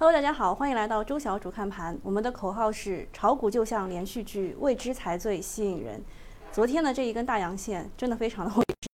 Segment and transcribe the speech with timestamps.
[0.00, 1.98] Hello，大家好，欢迎来到周小主看盘。
[2.02, 6.02] 我们的口号是炒股就像连续剧，未知才最吸引人。
[6.50, 8.88] 昨天的这一根大阳线真的非常的未知。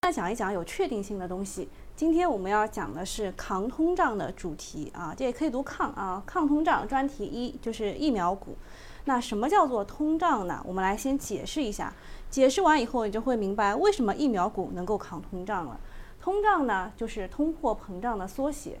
[0.00, 1.68] 再讲一讲有确定性的东西。
[1.94, 8.56] 今天我们要讲的是抗通胀的主题啊，这也可以读抗啊，抗通胀专题一就是疫苗股。
[9.04, 10.64] 那什么叫做通胀呢？
[10.64, 11.92] 我们来先解释一下。
[12.30, 15.78] 解释完以后，你就会明白为什么疫苗股能够抗通胀了。
[16.18, 18.80] 通胀呢，就是通货膨胀的缩写。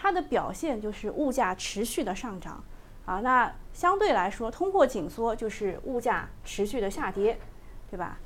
[0.00, 2.62] 它的表现就是物价持续的上涨，
[3.04, 7.36] 啊，那相对来说，通货紧缩就是物价持续的下跌，
[7.90, 8.16] 对吧？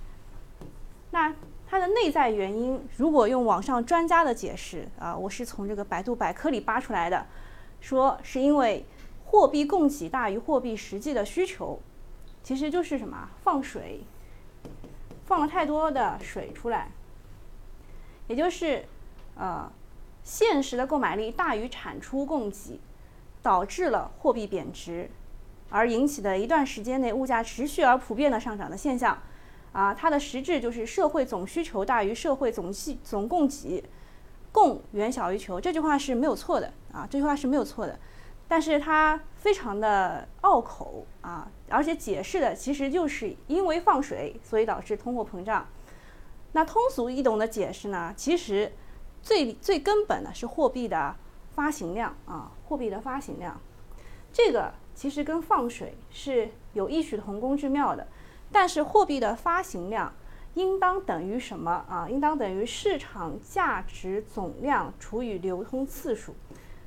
[1.10, 1.34] 那
[1.66, 7.26] 它的内在原因，如果用网上专家的解释啊，我是从这个百度百科里扒出来的，
[7.80, 8.84] 说是因为
[9.24, 11.80] 货币供给大于货币实际的需求，
[12.42, 14.04] 其实就是什么放水，
[15.24, 16.90] 放了太多的水出来，
[18.28, 18.84] 也就是
[19.36, 19.72] 呃。
[20.22, 22.80] 现实的购买力大于产出供给，
[23.42, 25.10] 导致了货币贬值，
[25.68, 29.20] 而引起的一段时间内物价持续而普遍的上涨的现象，
[29.72, 33.82] 啊，它的实质就是社会总需求大于社会总需总供给，
[34.52, 35.60] 供远小于求。
[35.60, 37.98] 这句话是没有错的啊，这句话是没有错的，
[38.46, 45.66] 但是它非常的拗口啊，而且解释的其实就是因为放水，所以导致通货膨胀。
[46.52, 48.70] 那通俗易懂的解释呢，其实。
[49.22, 51.14] 最最根本的是货币的
[51.54, 53.60] 发行量啊，货币的发行量，
[54.32, 58.08] 这个其实跟放水是有异曲同工之妙的。
[58.50, 60.12] 但是货币的发行量
[60.54, 62.08] 应当等于什么啊？
[62.10, 66.34] 应当等于市场价值总量除以流通次数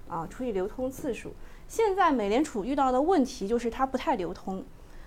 [0.09, 1.33] 啊，除以流通次数。
[1.67, 4.63] 现在美联储遇到的问题就是它不太流通，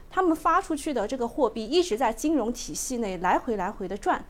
[0.09, 4.25] 他们发出去的这个货币一直在金融体系内来回来回的转，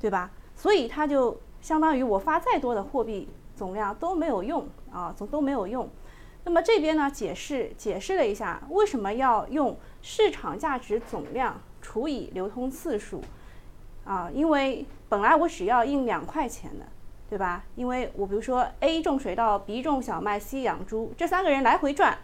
[0.00, 0.32] 对吧？
[0.56, 1.40] 所以它就。
[1.60, 5.88] 相当于我发再多的货币总量都没有用啊，总都没有用。
[6.44, 13.22] 那么这边呢，解释解释了一下为什么要用市场价值总量除以流通次数
[14.04, 14.30] 啊？
[14.32, 16.86] 因为本来我只要印两块钱的，
[17.28, 17.64] 对吧？
[17.76, 22.16] 因为我比如说 A 种水稻，B 种小麦，C 养猪，这三个人来回转，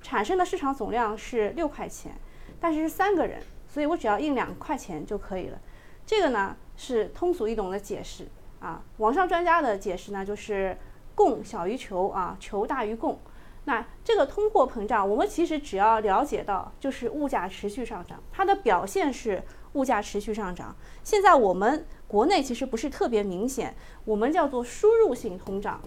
[0.00, 2.18] 产生的市场总量是六块钱，
[2.58, 5.58] 但是是三个人，所以我只要印两块钱就可以了。
[6.06, 8.26] 这个呢是通俗易懂的解释。
[8.60, 10.76] 啊，网上专家的解释呢，就是
[11.14, 13.18] 供小于求啊，求大于供。
[13.64, 19.42] 那这个通货膨胀，我们其实只要了解到，就是物价持续上涨，它的表现是
[19.74, 20.74] 物价持续上涨。
[21.04, 25.80] 现在我们国内其实不是特别明显，我们叫做输入性通胀，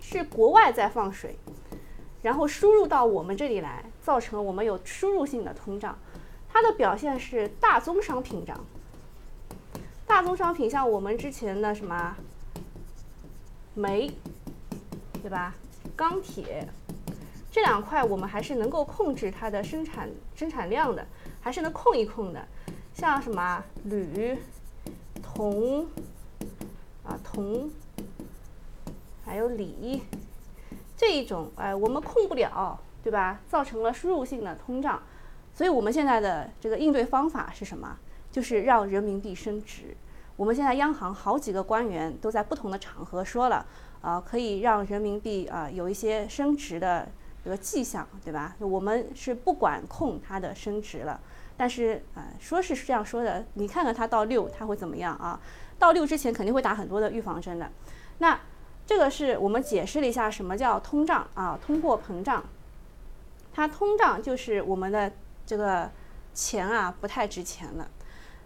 [0.00, 1.38] 是国外在放水，
[2.22, 5.96] 然后输入到我们这里来，造成了我们有输入性的通胀。
[6.48, 8.58] 它的表现是大宗商品涨。
[10.08, 12.16] 大宗商品像我们之前的什么
[13.74, 14.10] 煤，
[15.22, 15.54] 对吧？
[15.94, 16.66] 钢铁
[17.52, 21.06] 这两块我们还是能够控制它的生产生产量的，
[21.42, 22.42] 还是能控一控的。
[22.94, 24.36] 像什么铝、
[25.22, 25.86] 铜
[27.04, 27.70] 啊铜，
[29.24, 30.02] 还有锂
[30.96, 33.40] 这一种，哎，我们控不了，对吧？
[33.46, 35.02] 造成了输入性的通胀，
[35.54, 37.98] 所以我们现在的这个应对方法是什么？
[38.38, 39.96] 就是让人民币升值。
[40.36, 43.66] 我们现在央行好几个官员都在不同的场合说了，
[44.00, 47.08] 啊，可以让人民币啊有一些升值的
[47.42, 48.54] 这个迹象，对吧？
[48.60, 51.20] 我们是不管控它的升值了，
[51.56, 55.40] 但是啊，说是这样说的，你看看它到六，它会怎么样啊？
[55.76, 57.68] 到六之前肯定会打很多的预防针的。
[58.18, 58.38] 那
[58.86, 62.44] 这个是我们解释了一下什么叫通胀啊，通货膨胀。
[63.52, 65.10] 它通胀就是我们的
[65.44, 65.90] 这个
[66.32, 67.90] 钱啊不太值钱了。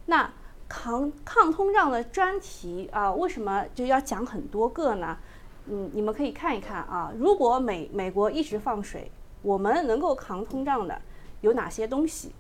[0.07, 0.31] 那
[0.69, 5.19] 抗抗通胀的专题啊，为什么就要讲很多个呢？
[5.67, 7.13] 嗯，你们可以看一看啊。
[7.17, 9.11] 如果美美国一直放水，
[9.43, 11.01] 我们能够抗通胀的
[11.41, 12.33] 有哪些东西？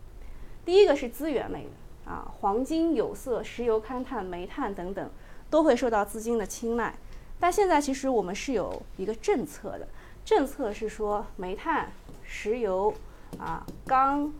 [0.64, 5.10] 第一个是资源类的啊，黄金、有色、石油、勘探、煤炭等等
[5.50, 6.94] 都会受到资金的青睐。
[7.38, 9.86] 但现在其实我们是有一个政策的，
[10.24, 11.90] 政策是说煤炭、
[12.22, 12.94] 石油
[13.38, 14.32] 啊、钢，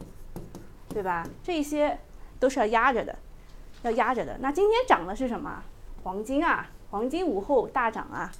[0.88, 1.28] 对吧？
[1.42, 1.98] 这些
[2.42, 3.14] 都是要压着的。
[3.82, 4.36] 要压着的。
[4.40, 5.62] 那今天涨的是什么？
[6.02, 8.30] 黄金啊，黄金午后大涨啊，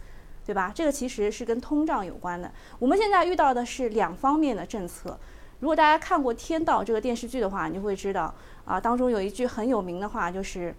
[0.47, 0.73] 对吧？
[0.75, 2.51] 这个其实是跟通胀有关的。
[2.79, 5.19] 我们现在遇到的是两方面的政策。
[5.59, 8.33] 如果大家看过《天道》这个电视剧的话，你就会知道
[8.65, 10.75] 啊，当中有一句很有名的话，就是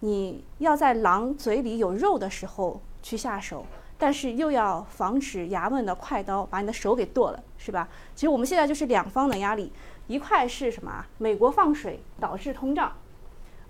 [0.00, 3.66] 你要在狼嘴里有肉的时候去下手，
[3.98, 7.88] 但是又要防止衙门的快刀把你的手给剁了，是吧？
[8.14, 9.72] 其实我们现在就是两方的压力，
[10.06, 11.04] 一块是什么？
[11.18, 12.92] 美国放水导致通胀。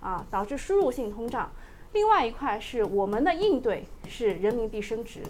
[0.01, 1.49] 啊，导致输入性通胀。
[1.93, 5.21] 另外一块是我们的应对是人民币升值。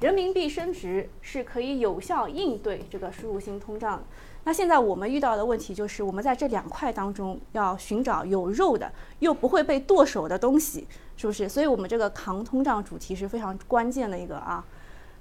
[0.00, 4.02] 人民币升值是可以有效应对这个输入性通胀。
[4.42, 8.90] 那现在我们遇到的问题就是，我们在这两块当中要寻找有肉的
[9.20, 11.48] 又不会被剁手的东西，是不是？
[11.48, 14.64] 所以我们这个抗通胀主题是非常关键的一个啊。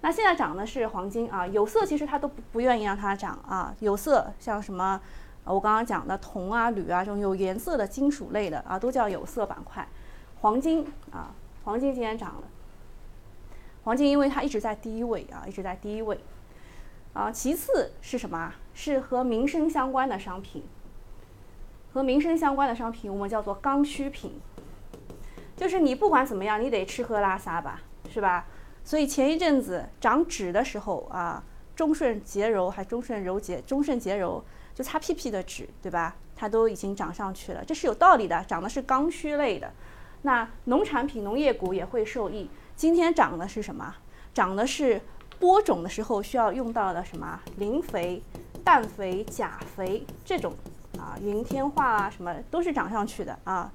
[0.02, 3.74] 那现在涨的是黄金啊，有色其实它都不不愿意让它涨啊。
[3.80, 5.00] 有色像什么，
[5.44, 9.88] 我刚刚讲的铜啊、铝啊这种有颜色的金属类的啊，都叫有色板块。
[10.42, 11.32] 黄金啊，
[11.64, 12.44] 黄金今天涨了。
[13.84, 16.20] 黄金因为它一直在低位啊，一直在低位。
[17.14, 18.54] 啊，其次是什么？
[18.74, 20.64] 是和民生相关的商品。
[21.94, 24.40] 和民生相关的商品，我们叫做刚需品。
[25.58, 28.46] 就是你不管怎么样，你得吃喝拉撒吧，是吧？
[28.84, 31.44] 所以前一阵子涨纸的时候啊，
[31.76, 34.44] 中顺洁柔还中顺柔洁，中顺洁柔
[34.74, 36.16] 就擦屁屁的纸，对吧？
[36.36, 39.72] 它都已经涨上去了，这是有道理的，涨的是刚需类的。
[40.24, 42.50] 那农产品、农业股也会受益。
[42.76, 43.96] 今天涨的是什么？
[44.34, 45.02] 涨的是。
[45.40, 48.22] 播种的时候需要用到的什么磷肥、
[48.64, 50.54] 氮肥、钾肥这种
[51.00, 53.74] 啊，云天化啊，什么都是涨上去的啊，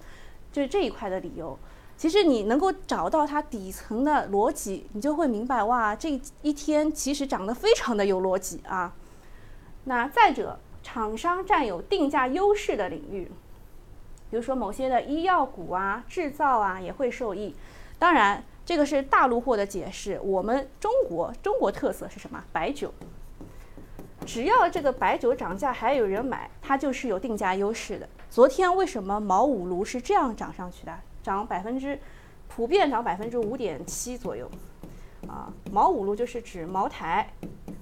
[0.52, 1.58] 就是这一块的理由。
[1.96, 8.94] 其实你能够找到它底层的逻辑，你就会明白哇，这一天其实涨得非常的有逻辑啊。
[9.84, 13.30] 那再者，厂商占有定价优势的领域，
[14.30, 17.54] 比如说某些的医药股啊、制造啊也会受益。
[17.98, 18.42] 当然。
[18.66, 22.42] 这个是大陆货的解释，我们中国中国特色是什么？
[22.50, 22.92] 白酒，
[24.26, 28.08] 只要这个白酒涨价还有人买，它就是有定价优势的。
[28.28, 30.92] 昨天为什么茅五炉是这样涨上去的？
[31.26, 31.98] 涨百分之，
[32.46, 34.48] 普遍涨百分之五点七左右。
[35.26, 37.28] 啊，茅五路就是指茅台、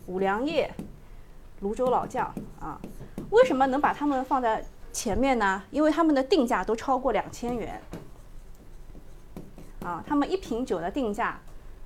[0.06, 0.72] 五粮液、
[1.60, 2.80] 泸州老窖啊。
[3.28, 4.64] 为什么能把它们放在
[4.94, 5.62] 前面呢？
[5.70, 7.78] 因为它们的定价都超过两千元。
[9.82, 11.38] 啊，他们一瓶酒的定价，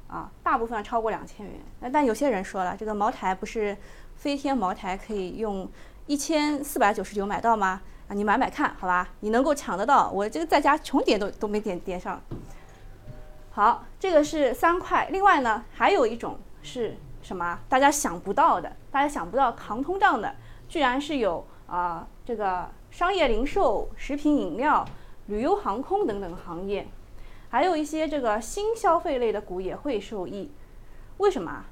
[0.07, 1.57] 啊，大部分超过两千元。
[1.81, 3.77] 那但有些人说了，这个茅台不是
[4.15, 5.69] 飞天茅台可以用
[6.07, 7.81] 一千四百九十九买到吗？
[8.09, 12.21] 啊，你买买看好吧，你能够抢得到，我这个在家穷点都都没点点上。
[13.51, 15.09] 好，这个是三块。
[15.13, 17.59] 另外呢，还有一种是什么？
[17.69, 20.35] 大家想不到的，大家想不到抗通胀的，
[20.69, 24.87] 居然是有啊，这个商业零售、食品饮料、
[25.27, 26.87] 旅游航空等等行业。
[27.51, 30.51] 还有一些这个新消费类的股也会受益，
[31.19, 31.65] 为什么？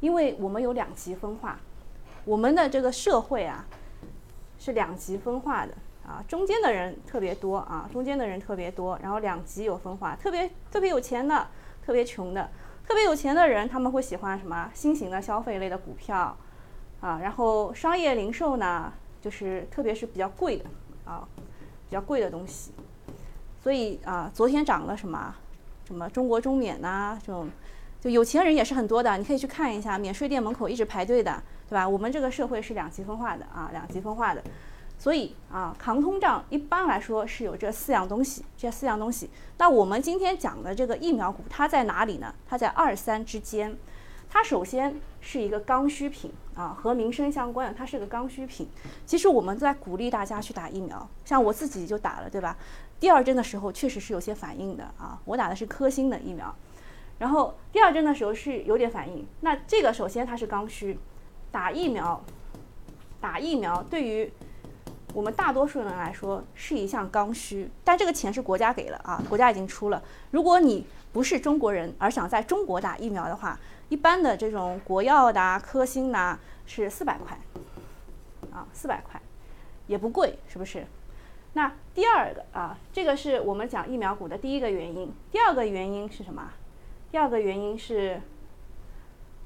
[0.00, 1.58] 因为我们有两极分化，
[2.24, 3.66] 我们的这个社会啊
[4.64, 5.74] 是两极分化的
[6.06, 11.46] 啊，中间的人特别多啊，中间的人特别多，然后两极有分化，特别特别有钱的，
[11.84, 12.48] 特别穷的，
[12.88, 16.34] 特别有钱的人他们会喜欢什么新型的消费类的股票
[17.02, 18.90] 啊，然后商业零售呢，
[19.20, 20.64] 就是特别是比较贵的
[21.04, 21.28] 啊，
[21.90, 22.72] 比较贵的东西。
[23.62, 25.34] 所以啊，昨天涨了什么？
[25.86, 27.18] 什么中国中免呐？
[27.20, 27.50] 这种，
[28.00, 29.18] 就有钱人也是很多的。
[29.18, 31.88] 你可以去看一下，免税店门口一直排队的，对吧？
[31.88, 34.42] 我们这个社会是两极分化的啊，两极分化的。
[34.96, 39.28] 所以啊，抗通胀一般来说是有这四样东西，这四样东西。
[39.58, 42.34] 那我们今天讲的这个疫苗股，它在哪里呢？
[42.48, 43.76] 它在二三之间。
[44.30, 48.68] 它首先是一个刚需品啊，和民生相关，它是个刚需品。
[49.06, 52.56] 其实我们在鼓励大家去打疫苗，像我自己就打了，对吧？
[52.98, 56.52] 第二针的时候确实是有些反应的啊，我打的是科兴的疫苗，
[57.18, 59.24] 然后第二针的时候是有点反应。
[59.40, 60.98] 那这个首先它是刚需，
[61.54, 62.20] 打疫苗，
[63.20, 64.28] 打疫苗对于
[65.12, 70.02] 我们大多数人来说是一项刚需，但这个钱是国家给了啊，国家已经出了。
[70.32, 73.56] 如果你不是中国人而想在中国打疫苗的话，
[73.88, 77.38] 一般的这种国药的、科兴的是四百块，
[78.52, 79.22] 啊，四百块，
[79.86, 80.84] 也不贵，是不是？
[81.52, 85.14] 那第二个啊，这个是我们讲疫苗股的第一个原因。
[85.30, 86.50] 第二个原因是什么？
[87.12, 88.20] 第二个原因是，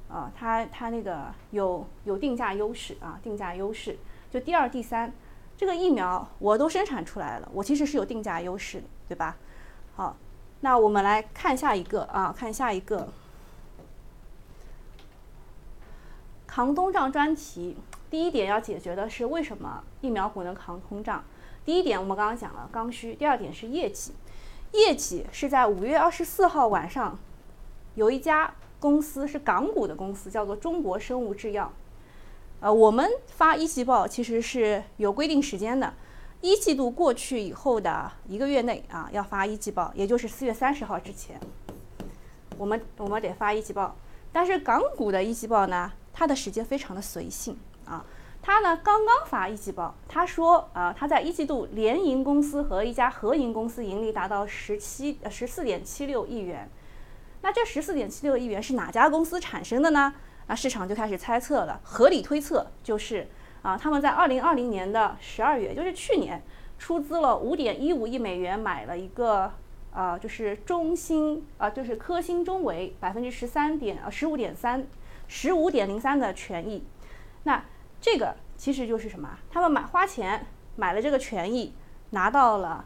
[0.09, 3.97] 啊，它它那个有有定价优势啊，定价优势。
[4.31, 5.13] 就第二、第三，
[5.55, 9.37] 这个疫苗我都生产出来了，我其实是有定价优势的，对吧？
[9.95, 10.17] 好，
[10.61, 13.09] 那我们来看下一个啊，看下一个
[16.47, 17.77] 抗通胀专题。
[18.09, 21.23] 第一点要解决的是为什么疫苗股能抗通胀。
[21.63, 23.13] 第一点，我们刚刚讲了刚需。
[23.13, 24.13] 第二点是业绩，
[24.71, 27.19] 业绩是在五月二十四号晚上，
[27.93, 31.71] 有一家公司是港股的公司，叫做中国生物制药。
[32.61, 35.93] 呃，我们发一季报其实是有规定时间的，
[36.41, 41.39] 一季度过去以后的一个月内啊，要发一季报，也就是四月三十号之前，
[42.57, 43.95] 我们我们得发一季报。
[44.31, 48.05] 但是港股的一季报呢，它的时间非常的随性啊。
[48.41, 56.69] 他呢刚刚发一季报，他说啊，他在一季度联营公司和一家合营公司盈利达到十七呃十四点七六亿元，
[57.41, 60.13] 那这十四点七六亿元是哪家公司产生的呢？
[60.47, 63.27] 那市场就开始猜测了，合理推测就是
[63.61, 66.41] 啊，他们在二零二零年的十二月，就是去年，
[66.77, 69.51] 出资了五点一五亿美元买了一个
[69.93, 74.85] 啊，就是中兴啊，就是科兴中维百分之十三点呃十五点三
[75.27, 76.83] 十五点零三的权益。
[77.43, 77.63] 那
[78.01, 79.37] 这个其实就是什么？
[79.51, 81.73] 他们买花钱买了这个权益，
[82.09, 82.85] 拿到了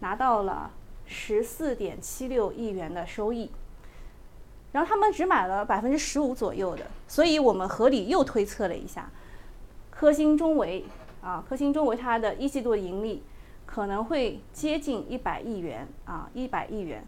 [0.00, 0.70] 拿到了
[1.06, 3.50] 十四点七六亿元的收益。
[4.74, 9.08] 然后他们只买了百分之十五左右的，所以我们合理又推测了一下，
[9.88, 10.84] 科兴中维
[11.22, 13.22] 啊，科兴中维它的一季度盈利
[13.64, 17.06] 可能会接近一百亿元啊，一百亿元。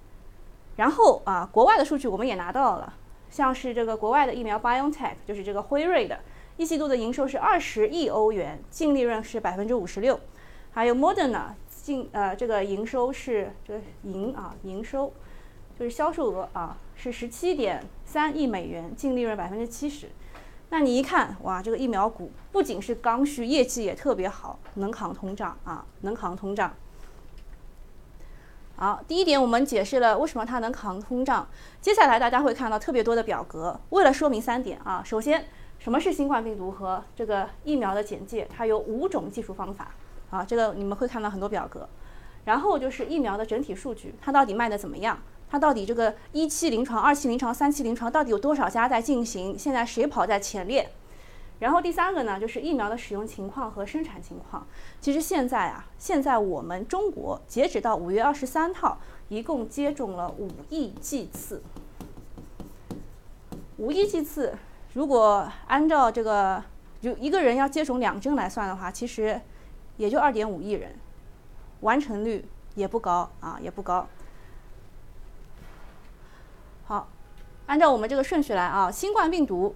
[0.77, 2.95] 然后啊，国外的数据我们也拿到了，
[3.31, 6.21] 像是这个国外的疫苗 BioNTech，就是这个辉瑞的
[6.57, 10.21] 一季度的营收是二十亿欧元，净利润是百分之五十六，
[10.71, 15.13] 还有 Moderna 净呃这个营收是这个营啊营收。
[15.79, 20.11] 就是销售额啊，是十七点三亿美元，净利润百分之七十。
[20.71, 26.73] 那你一看，哇，这个疫苗股不仅是刚需，业绩也特别好，能扛通胀啊，能扛通胀。
[28.75, 31.47] 好，第一点我们解释了为什么它能扛通胀。
[31.81, 35.47] 接下来大家会看到特别多的表格，为了说明三点啊，首先
[35.79, 39.95] 什么是新冠病毒和这个疫苗的简介，它有五种技术方法
[40.31, 41.87] 啊，这个你们会看到很多表格。
[42.47, 45.19] 然后就是疫苗的整体数据，它到底卖的怎么样？
[45.49, 49.59] 它到底这个一期临床、二期临床、三期临床到底有多少家在进行？
[49.59, 50.91] 现在谁跑在前列？
[51.59, 54.67] 然后第三个呢，就是疫苗的使用情况和生产情况。
[55.01, 58.99] 其实现在啊，现在我们中国截止到五月二十三号，
[59.29, 61.63] 一共接种了五亿剂次。
[63.79, 64.55] 五亿剂次，
[64.93, 66.63] 如果按照这个，
[67.01, 69.41] 就一个人要接种两针来算的话，其实
[69.97, 70.95] 也就二点五亿人，
[71.81, 74.07] 完成率也不高啊，也不高。
[76.89, 77.09] 好，
[77.67, 79.75] 按照我们这个顺序来啊，新冠病毒，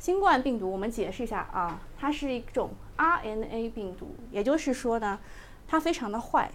[0.00, 5.20] 新冠病毒我们解释一下啊，它是一种 RNA 病毒，也就是说呢，
[5.68, 6.50] 它非常的坏，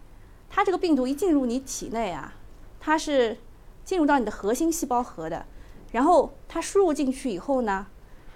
[0.49, 2.33] 它这个病毒一进入你体内啊，
[2.77, 3.37] 它是
[3.85, 5.45] 进入到你的核心细胞核的，
[5.93, 7.87] 然后它输入进去以后呢，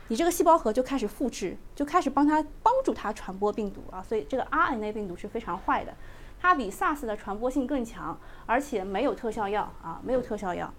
[0.08, 5.94] 你这个细胞核就开始复制，就开始帮它帮助它传播病毒啊，所以这个 RNA 病毒是非常坏的，
[6.40, 10.74] 它比 SARS 的传播性更强，而且没有特效药啊，没有特效药。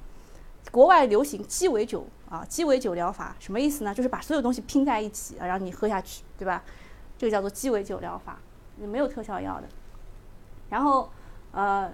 [0.71, 3.95] 国外流行鸡尾酒啊，鸡尾酒疗法什么意思呢？
[3.95, 6.63] 就是把所有东西拼在一起啊，让你喝下去，对吧？
[7.17, 8.39] 这个叫做鸡尾酒疗法，
[8.77, 9.69] 没有特效药的。
[10.71, 11.11] 然后，
[11.53, 11.93] 呃，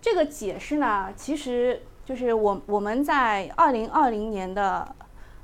[0.00, 4.94] 这个解释呢，其实就是我我们在二零二零年的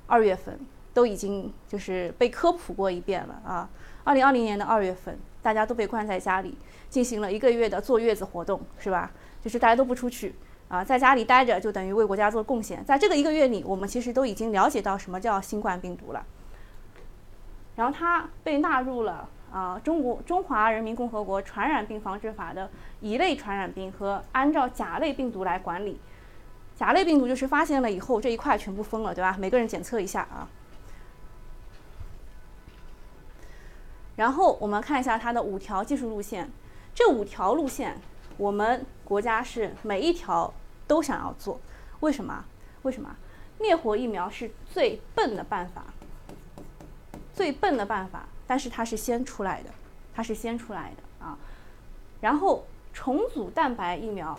[0.06, 0.58] 二月份
[0.94, 3.68] 都已经就是被科普过一遍了啊。
[4.04, 6.56] 二零二零年的二月份，大家都被关在家里，
[6.88, 9.11] 进行了一个月的坐月子活动，是吧？
[9.42, 10.35] 就是大家都不出去。
[10.68, 12.84] 啊，在家里待着就等于为国家做贡献。
[12.84, 16.25] 在这个一个月里，我们其实都已经了解到什么叫新冠病毒了。
[17.75, 22.70] 然后它被纳入了啊，中国中华人民共和国传染病防治法的
[23.00, 25.98] 乙类传染病和按照甲类病毒来管理。
[26.76, 29.37] 甲类病毒就是发现了以后这一块全部封了，对吧？
[29.38, 30.46] 每个人检测一下啊。
[34.16, 36.50] 然后我们看一下它的五条技术路线，
[36.94, 37.98] 这五条路线。
[38.38, 40.52] 我们国家是每一条
[40.87, 41.61] 都想要做，
[42.00, 42.45] 为什么？
[42.83, 43.14] 为什么？
[43.59, 45.85] 灭活疫苗是最笨的办法，
[47.35, 49.71] 最笨的办法，但是它是先出来的，
[50.14, 51.37] 它是先出来的啊。
[52.21, 54.38] 然后重组蛋白疫苗，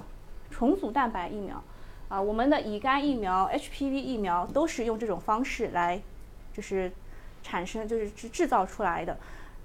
[0.49, 1.61] 重组蛋白疫苗
[2.07, 6.01] 啊，我们的乙肝疫苗、HPV 疫苗都是用这种方式来，
[6.53, 6.89] 就是
[7.43, 9.17] 产生，就是制制造出来的。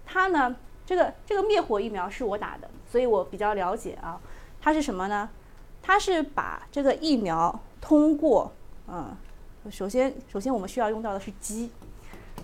[0.05, 0.57] 它呢？
[0.87, 4.21] 这个这个灭活疫苗是我打的，所以我比较了解啊。
[4.61, 5.29] 它是什么呢？
[5.83, 8.51] 它是把这个疫苗通过，
[8.89, 9.15] 嗯，
[9.71, 11.71] 首先首先我们需要用到的是鸡，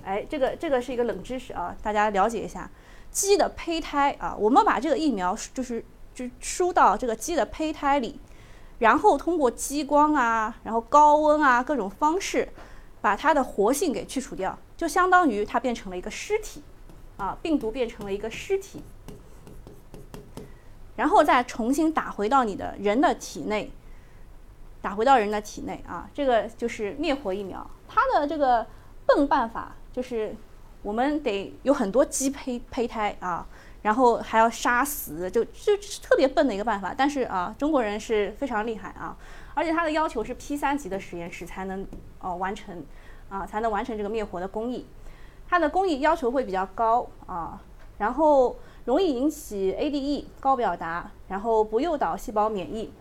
[0.04, 2.70] 哎，这个这个是一个冷知识啊，大家了解一下。
[3.10, 8.20] 鸡的胚胎啊，我们把这个疫苗就是就输到这个鸡的胚胎里，
[8.78, 12.48] 然后通过激光啊，然后高温啊各种方式，
[13.00, 16.62] 把它的活性给去除掉，就相当于它变成了一个尸体。
[17.20, 18.82] 啊，病毒变成了一个尸体，
[20.96, 23.70] 然后再重新打回到你的人的体内，
[24.80, 27.70] 打回到人的体内啊，这个就是灭活疫苗。
[27.86, 28.66] 它的这个
[29.04, 30.34] 笨办法就是，
[30.82, 33.46] 我们得有很多鸡胚胚胎啊，
[33.82, 36.94] 然后还要杀死，就就是特别笨的一个办法。
[36.96, 39.14] 但是啊，中国人是非常厉害啊，
[39.52, 41.86] 而且它的要求是 P 三级的实验室才能
[42.20, 42.82] 哦完成，
[43.28, 44.86] 啊才能完成这个灭活的工艺。
[45.50, 47.60] 它的工艺要求会比较高啊，
[47.98, 52.92] 然后容易引起 ADE 高表达，然后不诱导细胞免疫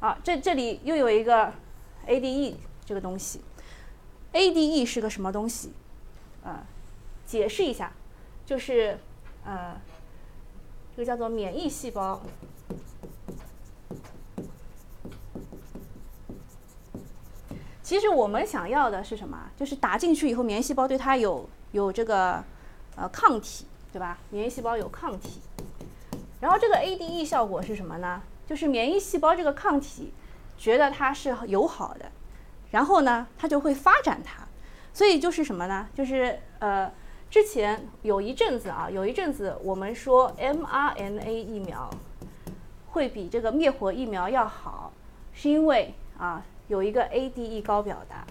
[0.00, 0.18] 啊。
[0.22, 1.50] 这这里又有一个
[2.06, 3.40] ADE 这个东西。
[4.34, 5.72] ADE 是个什么东西？
[6.44, 6.66] 啊，
[7.24, 7.90] 解释一下，
[8.44, 8.98] 就是
[9.46, 9.80] 呃，
[10.94, 12.20] 这个叫做免疫细胞。
[17.82, 19.50] 其实我们想要的是什么？
[19.56, 22.42] 就是打进去以后，免疫细胞对它有有这个
[22.94, 24.16] 呃抗体，对吧？
[24.30, 25.40] 免疫细胞有抗体。
[26.40, 28.22] 然后这个 ADE 效果是什么呢？
[28.46, 30.14] 就是免疫细胞这个抗体
[30.56, 32.12] 觉得它是友好的，
[32.70, 34.46] 然后呢，它就会发展它。
[34.92, 35.88] 所以就是什么呢？
[35.96, 36.92] 就是呃，
[37.28, 41.90] 之前有一阵子啊，有一阵子我们说 mRNA 疫苗
[42.90, 44.92] 会比这个灭活疫苗要好，
[45.32, 48.24] 是因为啊有一个 ADE 高表达。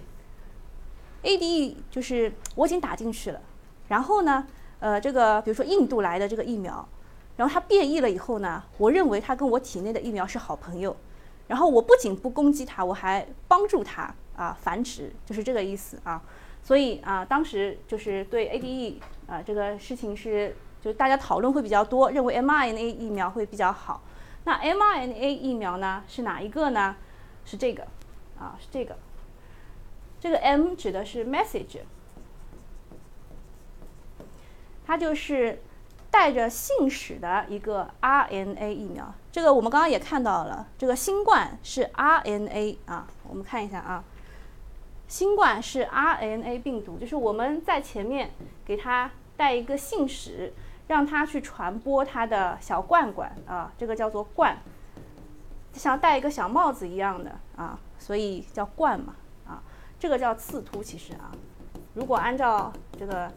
[1.24, 3.40] ADE 就是我已经打进去了，
[3.88, 4.46] 然后呢，
[4.78, 6.86] 呃，这个比如说印度来的这个疫苗。
[7.36, 10.96] 然后它变异了以后呢，我认为它跟我体内的疫苗是好朋友，
[11.48, 16.22] 然后我不仅不攻击它，我还帮助它啊繁殖，就是这个意思啊。
[16.62, 24.00] 所以啊，当时就是对 ADE 啊这个事情是，就是大家讨论会比较多，认为 mRNA 疫苗会比较好。
[24.44, 26.94] 那 mRNA 疫苗呢是哪一个呢？
[27.44, 27.82] 是这个
[28.38, 28.96] 啊，是这个。
[30.24, 31.80] 这个 M 指的是 message，
[34.86, 35.60] 它就是。
[36.10, 44.04] 带着信使的一个 RNA 疫苗，这个我们刚刚也看到了，这个新冠是 RNA 啊，我们看一下啊，
[45.08, 48.30] 新冠是 RNA 病毒，就是我们在前面
[48.64, 50.52] 给它带一个信使，
[50.86, 54.56] 让它去传播它的小罐罐啊，这个叫做罐，
[55.72, 59.16] 像戴一个小帽子一样的啊，所以叫罐嘛，
[60.04, 61.32] 这个叫刺突，其实啊，
[61.94, 63.32] 如果按照这个。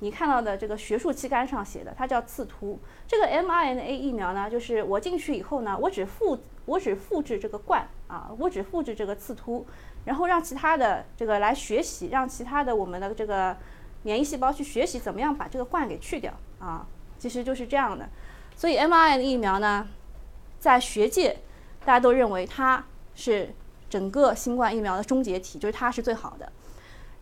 [0.00, 2.78] 你看到的这个学术期刊上写的，它叫刺突。
[3.08, 9.66] 这个 mRNA 疫苗呢，就是我进去以后呢，我只复我只复制这个罐啊，我只复制这个刺突，
[10.04, 13.56] 然后让其他的这个来学习，让其他的我们的这个
[14.04, 16.86] 免疫细胞去学习怎么样把这个罐给去掉啊，
[17.18, 18.08] 其实就是这样的。
[18.54, 19.88] 所以 mRNA 疫苗呢，
[20.60, 21.38] 在学界
[21.84, 22.84] 大家都认为它
[23.16, 23.52] 是
[23.90, 26.50] 整个新冠疫苗的终结体，就是它是最好的。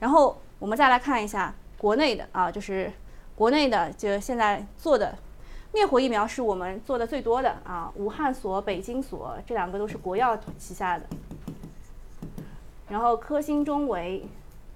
[0.00, 1.54] 然后我们再来看一下。
[1.78, 2.90] 国内的啊，就是
[3.34, 5.14] 国内的，就现在做的
[5.74, 7.92] 灭活疫苗是我们做的最多的啊。
[7.96, 11.04] 武汉所、北京所这两个都是国药旗下的，
[12.88, 14.26] 然后科兴中维、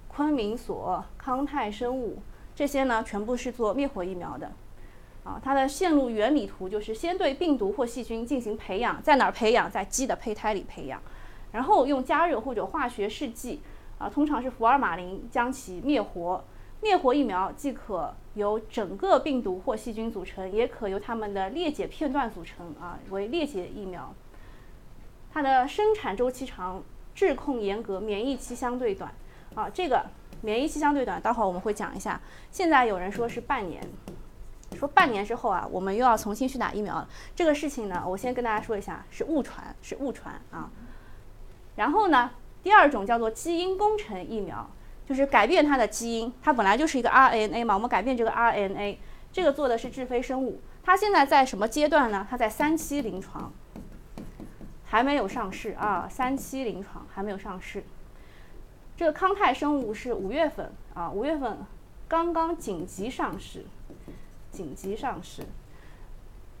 [0.07, 2.19] 昆明所、康泰生物
[2.55, 4.51] 这些呢，全部是做灭活疫苗的
[5.23, 5.41] 啊。
[5.43, 9.69] 它的线路原理图就是先对病毒或细菌进行培养，在哪儿培养？
[9.69, 11.01] 在鸡的胚胎里培养，
[11.51, 13.61] 然后用加热或者化学试剂
[13.97, 16.43] 啊，通常是福尔马林将其灭活。
[16.83, 24.11] 灭活疫苗既可由整个病毒或细菌组成，也可由它们的裂解片段组成啊，为裂解疫苗。
[25.31, 26.81] 它的生产周期长，
[27.13, 29.13] 质控严格，免疫期相对短
[29.53, 29.69] 啊。
[29.69, 30.03] 这个
[30.41, 32.19] 免疫期相对短，待会儿我们会讲一下。
[32.49, 33.79] 现在有人说是半年，
[34.75, 37.07] 说半年之后啊，我们又要重新去打疫苗。
[37.35, 40.67] 这个事情呢，我先跟大家说一下，是误传，是误传啊。
[41.75, 42.31] 然后呢，
[42.63, 44.69] 第二种叫做基因工程疫苗。
[45.03, 48.95] 就是改变它的基因，它本来就是一个 RNA 嘛，我们改变这个 RNA，
[49.33, 52.25] 这个做的是智飞生物，它现在在什么阶段呢？
[52.29, 53.51] 它在三期临床，
[54.85, 57.83] 还没有上市啊，三期临床还没有上市。
[58.95, 61.57] 这个康泰生物是五月份啊，五月份
[62.07, 63.65] 刚刚紧急上市，
[64.49, 65.43] 紧急上市。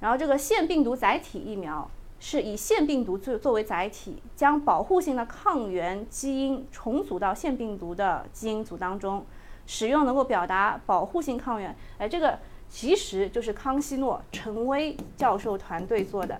[0.01, 1.89] 然后这个腺病毒载体疫苗。
[2.23, 9.25] 是以腺病毒作作为载体，将保护性的抗原基因重组到腺病毒的基因组当中，
[9.65, 11.75] 使用能够表达保护性抗原。
[11.97, 12.37] 哎，这个
[12.69, 16.37] 其实就是康希诺陈薇教授团队做的。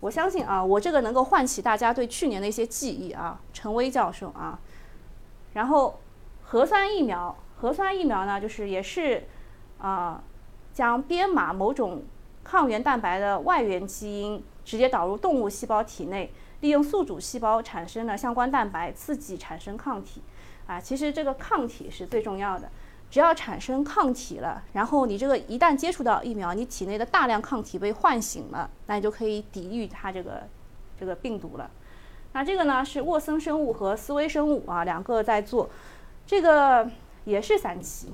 [0.00, 4.58] 我相信啊，我这个能够唤起大家对去年的一些记忆啊，陈薇教授啊。
[5.52, 6.00] 然后
[6.42, 9.28] 核酸疫苗，核酸疫苗呢，就是也是
[9.78, 10.20] 啊，
[10.72, 12.02] 将编码某种。
[12.44, 16.30] 抗原蛋白的外源基因直接导入动物细胞体内，
[16.60, 20.22] 利用宿主细胞产生的相关蛋白刺激产生抗体。
[20.66, 22.70] 啊，其实这个抗体是最重要的，
[23.10, 30.48] 只要产生抗体了，然后你这个一旦接触到疫苗，你体内的大量抗体被唤醒了，那你就可以抵御它这个
[30.98, 31.70] 这个病毒了。
[32.32, 35.68] 那这个呢是沃森生物和思维生物啊两个在做，
[36.26, 36.90] 这个
[37.24, 38.08] 也是三期。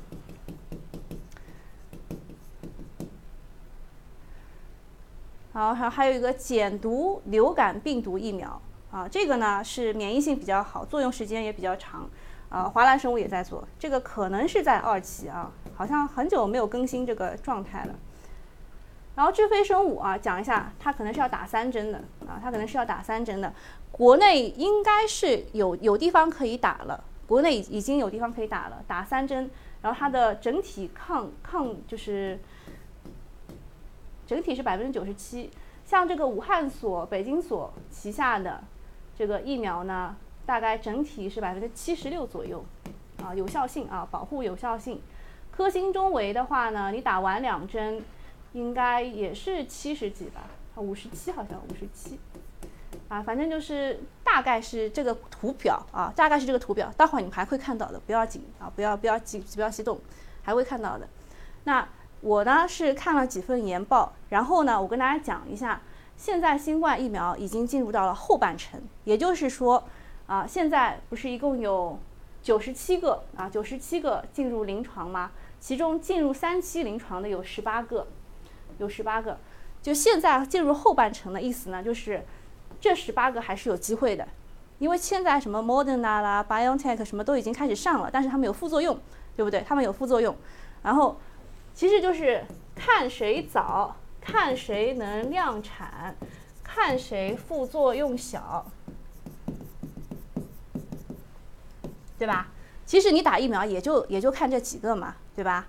[5.61, 8.59] 好，还还有一个减毒流感病毒疫苗。
[8.91, 12.09] 啊，这个呢是免疫性比较好，作用时间也比较长，
[12.49, 17.95] 啊，华兰生物也在做，这个可能是在二期啊，好像很久没有更新这个状态了。
[19.15, 23.53] 然后智飞生物啊，讲一下，它可能是要打三针的啊，它可能是要打三针的，
[23.93, 29.51] 国内应该是有有地方可以打了，国内已经有地方可以打了，打三针，
[29.83, 32.41] 然后它的整体抗抗就是
[34.31, 35.51] 整体是百分之九十七。
[35.85, 38.63] 像这个武汉所、北京所旗下的
[39.19, 40.15] 这个疫苗呢，
[40.47, 42.65] 大概整体是百分之七十六左右，
[43.25, 45.03] 啊，有效性啊，保护有效性。
[45.51, 48.01] 科兴中维的话呢，你打完两针，
[48.53, 50.43] 应该也是七十几吧，
[50.77, 52.17] 啊五十七好像五十七，
[53.09, 60.01] 啊，反正就是大概是这个图表啊，大概是这个图表，待会儿你们还会看到的，不要紧啊，不要不要急不要激动，
[60.41, 61.09] 还会看到的。
[61.65, 61.85] 那。
[62.23, 65.81] 我呢是看了几份研报，然后呢，我跟大家讲一下，
[66.19, 69.83] 现在新冠疫苗已经进入到了后半程，也就是说，
[70.27, 71.99] 啊，现在不是一共有
[72.43, 75.31] 九十七个啊，九十七个进入临床吗？
[75.59, 78.07] 其中进入三期临床的有十八个，
[78.77, 79.39] 有十八个，
[79.81, 82.23] 就现在进入后半程的意思呢，就是
[82.83, 84.29] 这十八个还是有机会的，
[84.79, 88.99] 因为现在什么 Moderna 啦、Biotech 什么都已经开始上了，但是他们有副作用，
[89.35, 89.65] 对不对？
[89.67, 90.37] 他们有副作用，
[90.83, 91.19] 然后。
[91.81, 96.15] 其实就是看谁早，看谁能量产，
[96.63, 98.71] 看谁副作用小，
[102.19, 102.49] 对吧？
[102.85, 105.69] 其实你打疫苗也就也就看这几个嘛，对吧？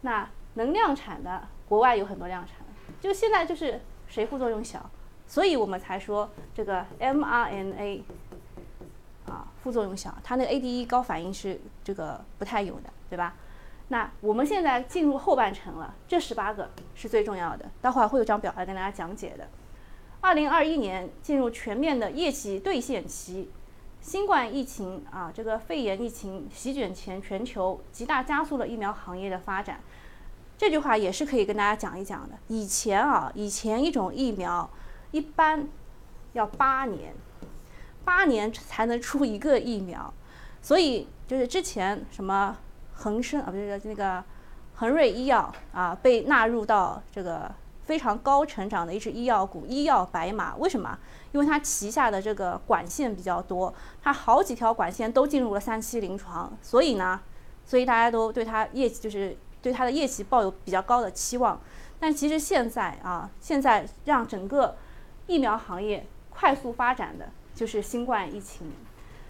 [0.00, 2.56] 那能量产的国外有很多量产，
[3.00, 4.90] 就现在就是谁副作用小，
[5.28, 8.02] 所以我们才说这个 mRNA
[9.28, 13.36] 啊副作用小，它那个 ADE 高反应是这个不太有的，对吧？
[13.90, 19.48] 那我们现在进入后半程了，这十八个是最重要的，待会儿会有张表来跟大家讲解的。
[20.20, 23.48] 二零二一年进入全面的业绩兑现期，
[24.02, 29.80] 新冠疫情啊，这个肺炎疫情席卷全全球，极大加速了疫苗行业的发展。
[30.58, 32.36] 这句话也是可以跟大家讲一讲的。
[32.48, 34.68] 以前啊，以前一种疫苗
[35.12, 35.66] 一般
[36.34, 37.14] 要八年，
[38.04, 40.12] 八年才能出一个疫苗，
[40.60, 42.58] 所以就是之前什么。
[42.98, 44.22] 恒生啊，不是那个
[44.74, 47.50] 恒瑞医药啊，被纳入到这个
[47.84, 50.56] 非常高成长的一只医药股，医药白马。
[50.56, 50.98] 为什么？
[51.32, 57.20] 因为它旗下的这个管线比较多，它好几条管线都进入了三期临床，所以呢，
[57.64, 61.60] 所以大家都对它业绩就是对它的业绩抱有比较高的期望。
[62.00, 64.76] 但其实现在啊，现在让整个
[65.26, 68.72] 疫苗行业快速发展的就是新冠疫情。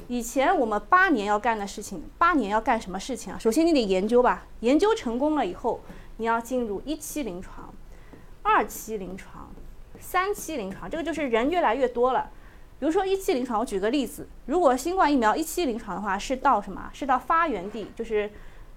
[0.07, 3.39] 以前我们八年要干的事情，八年要干什么事情啊？
[3.39, 5.81] 首先你得研究吧，研究成功了以后，
[6.17, 7.73] 你要进入一期临床、
[8.43, 9.51] 二期临床、
[10.01, 12.31] 三期临床，这个就是人越来越多了。
[12.81, 16.89] 比如说一期临床，我举个例子，如果新冠疫苗一期临床的话，是到什么？
[16.95, 18.31] 是到发源地，就是，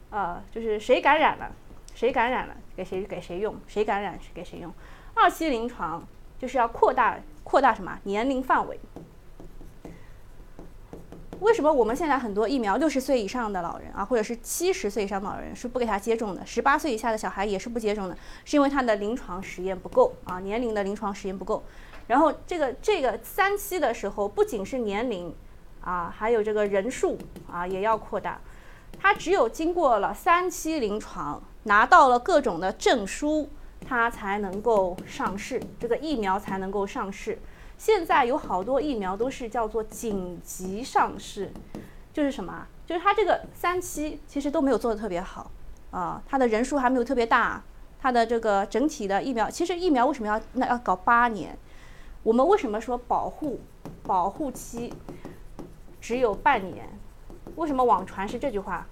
[0.10, 1.52] 呃，就是谁感染了，
[1.94, 4.74] 谁感染了，给谁给谁用，谁感染给谁用。
[5.14, 6.06] 二期临床
[6.40, 8.80] 就是要扩大扩大什么年龄范围。
[11.42, 16.46] 为什么我们现在很多疫苗六十岁以上的老人啊，或者是七十岁以上的老人是不给他接种的？
[16.46, 21.64] 十八岁以下的小孩也是不接种的，是因为他的临床实验不够啊，年龄的临床实验不够。
[22.06, 25.34] 然后这个这个三期的时候，不仅是年龄
[25.84, 27.18] 啊，还有这个人数
[27.52, 28.40] 啊，也要扩大。
[29.00, 33.50] 他只有经过了三期临床，拿到了各种的证书，
[33.88, 37.40] 他才能够上市，这个疫苗才能够上市。
[37.82, 41.52] 现在有好多疫苗都是叫做紧急上市，
[42.14, 42.68] 就是什么？
[42.86, 45.50] 就是它这个三期其实都没有做的特别好
[45.90, 47.60] 啊，它的人数还没有特别大，
[48.00, 51.58] 它的这个整体的疫苗，其实疫苗为什么要那要搞八年？
[52.22, 53.60] 我们为什么说保护
[54.04, 54.94] 保护期
[56.00, 56.88] 只有半年？
[57.56, 58.86] 为什么网传是这句话？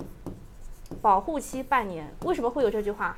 [1.00, 3.16] 保护期半年，为什么会有这句话？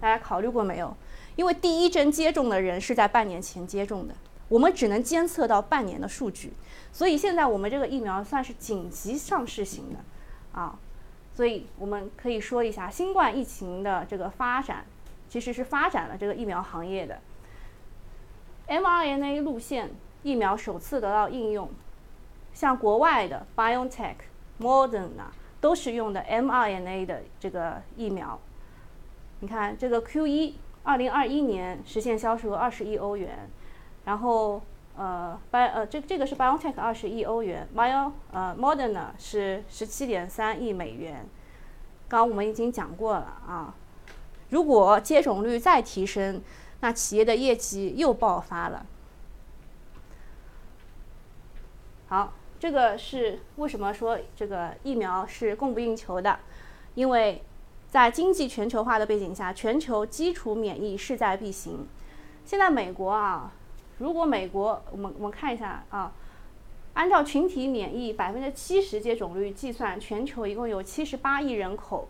[0.00, 0.92] 大家考虑过没有？
[1.36, 4.14] 因为第一针接种的人是在半年前接种的。
[4.52, 6.52] 我们只能监测到半年的数据，
[6.92, 9.98] 所以现在我们这个疫苗算是紧急上市型的，
[10.52, 10.78] 啊，
[11.34, 14.84] 所以我们可以说一下新冠疫情的这个发展，
[15.26, 17.18] 其实是发展了这个疫苗行业的
[18.68, 19.90] mRNA 路线
[20.22, 21.70] 疫苗首次得到应用，
[22.52, 24.16] 像国外的 Biotech、
[24.60, 28.38] Modern 啊都是用的 mRNA 的这个疫苗。
[29.40, 33.48] 你看这个 Q 一二零二一年实现销售额二十亿欧元。
[34.04, 34.60] 然后，
[34.96, 41.24] 呃，Bi 呃，这这个是 BioNTech 二十亿欧元，Bio 呃 Moderna 是十七点三亿美元。
[42.08, 43.74] 刚刚我们已经讲过了啊，
[44.50, 46.42] 如果接种率再提升，
[46.80, 48.84] 那企业的业绩又爆发了。
[52.08, 56.40] 好，这个是为什么说这个疫苗是供不应求的？
[56.96, 57.40] 因为
[57.88, 61.86] 在经济全球化的背景下，全球基础免疫势在必行。
[62.44, 63.52] 现在美国啊。
[64.02, 66.12] 如果美国，我们我们看一下啊，
[66.94, 72.08] 按照群体免疫百分之七十接种率计算，全球一共有七十八亿人口。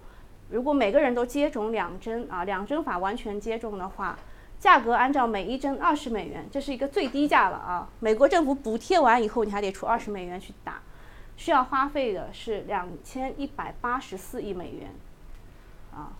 [0.48, 4.18] 如果每个人都接种两针啊，两针法完全接种的话，
[4.58, 7.90] 价格按照每一针二十美元，这是一个最低价了啊。
[8.00, 10.80] 美国政府补贴完以后，你还得出二十美元去打，
[11.36, 14.94] 需要花费的是两千一百八十四亿美元，
[15.94, 16.16] 啊，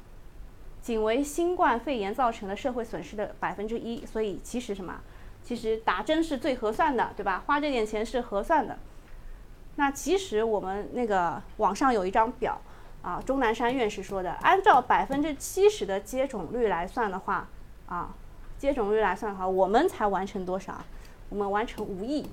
[0.83, 4.05] 仅为新冠肺炎造成的社会损失的百分之一。
[4.05, 5.01] 所以其实什么？
[5.45, 7.43] 其实打针是最合算的，对吧？
[7.47, 8.79] 花这点钱是合算的。
[9.77, 12.61] 那其实我们那个网上有一张表
[13.03, 17.49] 啊，钟南山院士说的，按照百分之七十的接种率来算的话，
[17.87, 18.15] 啊，
[18.59, 20.85] 接种率来算的话，我们才完成多少？
[21.29, 22.29] 我们完成五亿。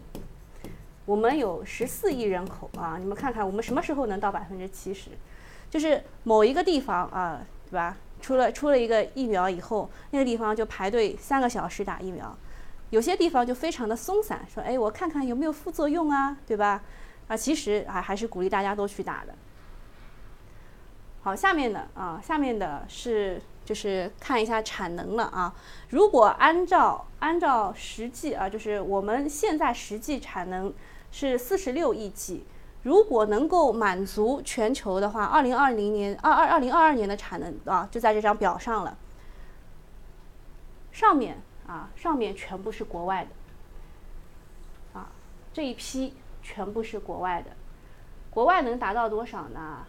[1.06, 5.10] 我们有十四亿人口啊，你们看看我们什么时候能到百分之七十？
[5.70, 7.98] 就是某一个地方啊，对吧？
[8.22, 12.38] 出了出了一个疫苗以后，那个地方就排队三个小时打疫苗。
[12.92, 16.82] 有些地方就非常的松散，说哎，我看看有没有副作用啊，对吧？
[17.28, 19.36] 啊，其实啊还是鼓励大家都去打的。
[21.22, 25.54] 好，下面的啊，下面的是就是看一下产能了啊。
[25.90, 30.74] 如果按照按照实际啊，就是我们现在实际产能
[31.12, 32.48] 是四十六亿剂，
[32.82, 38.98] 如果能够满足全球的话，二零二零年二二二零二二年的产能啊，就在这张表上了，
[40.92, 41.40] 上面。
[41.70, 43.30] 啊，上面全部是国外的，
[45.00, 45.12] 啊，
[45.54, 47.52] 这一批全部是国外的，
[48.32, 49.86] 国外能达到多少呢？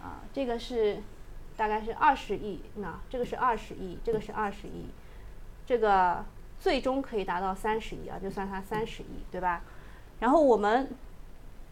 [0.00, 1.02] 啊，这个是
[1.56, 4.86] 大概是二十亿，那这个是二十亿，这个是二十亿，
[5.66, 6.24] 这个
[6.60, 9.62] 最终可以达到三十亿啊，就算它三十亿，对吧？
[10.20, 10.88] 然后我们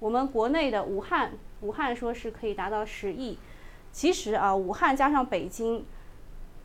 [0.01, 3.39] 我们国内的武汉，武汉说是可以达到十亿，
[3.93, 5.87] 其实啊，武汉加上北京。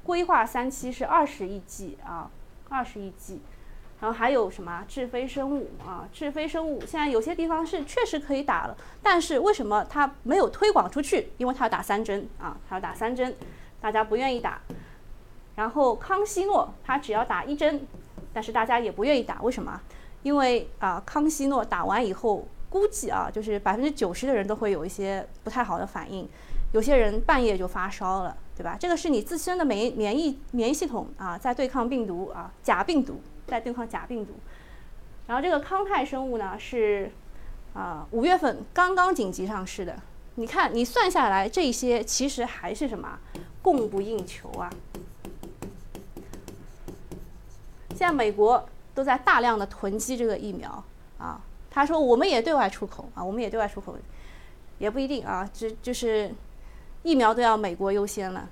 [0.07, 2.31] 规划三期是二十亿剂啊，
[2.69, 3.41] 二十亿剂，
[3.99, 6.07] 然后还有什么智飞生物啊？
[6.13, 11.33] 智飞生物现在有些地方是确实可以打了，但是为什么它没有推广出去？
[11.37, 13.35] 因为它要打三针啊，它要打三针，
[13.81, 14.61] 大家不愿意打。
[15.57, 17.85] 然后康希诺它只要打一针，
[18.31, 19.81] 但是大家也不愿意打，为什么？
[20.23, 26.29] 因为啊，康希诺打完以后，估计啊，就是百分之九十的人都会有一些不太好的反应，
[26.71, 28.37] 有些人半夜就发烧了。
[28.57, 28.75] 对吧？
[28.79, 34.33] 这个是你自身的免疫免疫免疫系统啊，在对抗病毒啊，假病毒在对抗假病毒。
[35.27, 37.11] 然后这个康泰生物呢是
[37.75, 39.95] 啊，五月份刚刚紧急上市的。
[40.35, 43.19] 你看，你算下来这些其实还是什么？
[43.61, 44.67] 供不应求啊。
[47.91, 50.83] 现在美国都在大量的囤积这个疫苗
[51.19, 51.39] 啊。
[51.69, 53.95] 他说我们也对外出口啊，我们也对外出口，
[54.79, 56.33] 也不一定啊，这就是。
[57.07, 58.49] 疫苗都要美国优先了，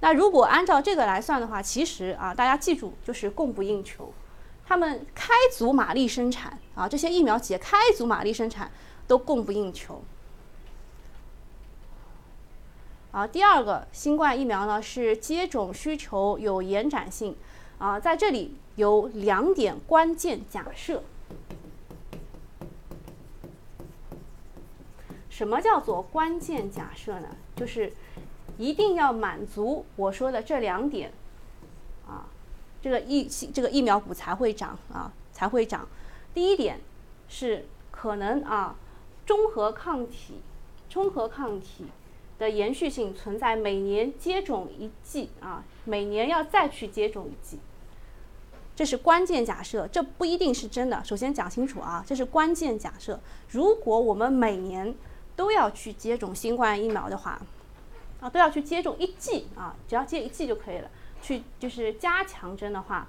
[0.00, 4.14] 那如果按照这个来算的话，其实啊，大家记住就是供不应求，
[4.66, 8.70] 他们开足马力生产啊，这些疫苗企业开足马力生产
[9.06, 10.02] 都供不应求。
[13.10, 17.36] 啊，第二个新冠疫苗呢是接种需求有延展性
[17.76, 21.02] 啊，在这里有两点关键假设。
[25.28, 27.28] 什么叫做关键假设呢？
[27.58, 27.92] 就是
[28.56, 31.12] 一定要满足我说的这两点，
[32.06, 32.26] 啊，
[32.80, 35.88] 这个疫这个疫苗股才会涨啊，才会涨。
[36.32, 36.80] 第一点
[37.28, 38.76] 是可能啊，
[39.26, 40.34] 中和抗体，
[40.88, 41.86] 中和抗体
[42.38, 47.58] 的延续性存在，每年接种一剂啊，每年要再去接种一剂，
[48.76, 51.02] 这是关键假设，这不一定是真的。
[51.04, 53.18] 首先讲清楚啊，这是关键假设。
[53.50, 54.94] 如果我们每年
[55.38, 57.40] 都要去接种新冠疫苗的话，
[58.20, 60.90] 啊，都要去接种一剂啊，只要接一剂就可以了。
[61.22, 63.06] 去就是加强针的话，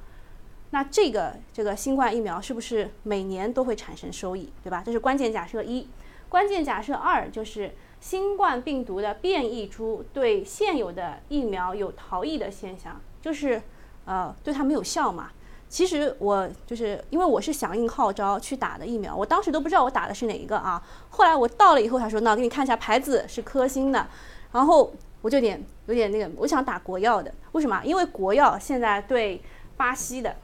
[0.69, 4.83] 那这个这个新冠疫苗是不是每年都会产生收益，对吧？
[4.85, 5.87] 这是关键假设一。
[6.29, 13.59] 关键假设二就是新冠病毒的变异株对现有的疫苗有逃逸的现象，就是
[14.05, 15.31] 呃对它没有效嘛。
[15.69, 20.83] 其实我就是因为我是响应号召去打的疫苗，我当时都不知道我打的是哪一个啊。
[21.11, 24.07] 后来我到了以后，他说：“那给你看一下牌子，是科兴的。”
[24.51, 27.31] 然后我就点有点那个，我想打国药的。
[27.51, 27.79] 为什么？
[27.85, 29.39] 因为国药现在对
[29.77, 30.35] 巴西的、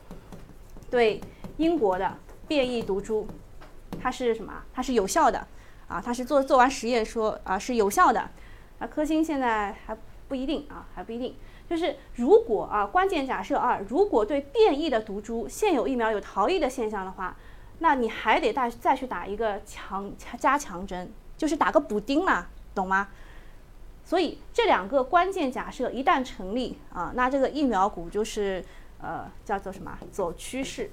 [0.91, 1.19] 对
[1.57, 2.15] 英国的
[2.47, 3.25] 变异毒株，
[3.99, 4.53] 它是什么？
[4.71, 5.47] 它是有效的
[5.88, 5.99] 啊！
[5.99, 8.29] 它是做做完实验说啊是有效的。
[8.77, 11.35] 啊，科兴现在还不一定啊，还不一定。
[11.67, 17.36] 就是如果啊，关键假设二，如果对变异的毒株现有疫苗有逃逸的现象的话，
[17.80, 23.10] 那你还得再再去打一个强加强针，就是打个补丁嘛，懂吗？
[24.04, 28.63] 所以这两个关键假设一旦成立啊，那这个疫苗股就是
[29.01, 30.91] 呃叫做什么走趋势，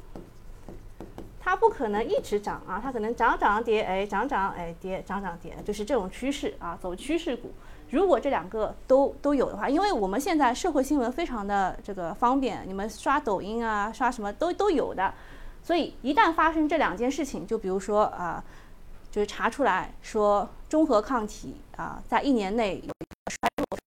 [1.38, 7.52] 它不可能一直涨啊，它可能涨涨跌，哎，涨涨哎跌，涨涨跌，就是这种趋势啊，走趋势股。
[7.92, 15.12] 如果这两个都都有的话，因为我们现在社会新闻非常的这个方便，你们刷抖音啊，刷什么都都有的，
[15.62, 18.42] 所以一旦发生这两件事情，就比如说啊，
[19.10, 22.90] 就是查出来说中和抗体啊，在一年内有
[23.30, 23.78] 衰落，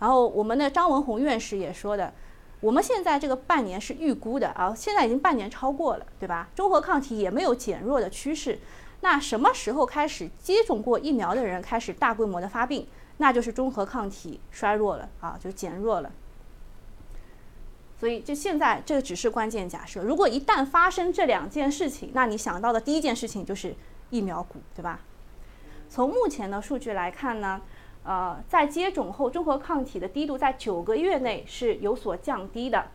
[0.00, 2.12] 然后我们的张文宏院士也说的。
[2.60, 6.48] 我们现在这个半年是预估的啊，现在已经半年超过了，对吧？
[6.54, 8.58] 中和抗体也没有减弱的趋势。
[9.00, 12.86] 那什么时候开始接种过疫苗的人开始大规模的发病？
[13.18, 16.10] 那就是中和抗体衰弱了啊，就减弱了。
[17.98, 20.02] 所以，就现在这个只是关键假设。
[20.02, 23.74] 如果一旦发生这两件事情，那你想到的第一件事情就是
[24.10, 25.00] 疫苗股，对吧？
[25.88, 27.62] 从目前的数据来看呢？
[28.04, 32.90] 呃，在接种后，中和抗体的低度在九个月内是有所降低的，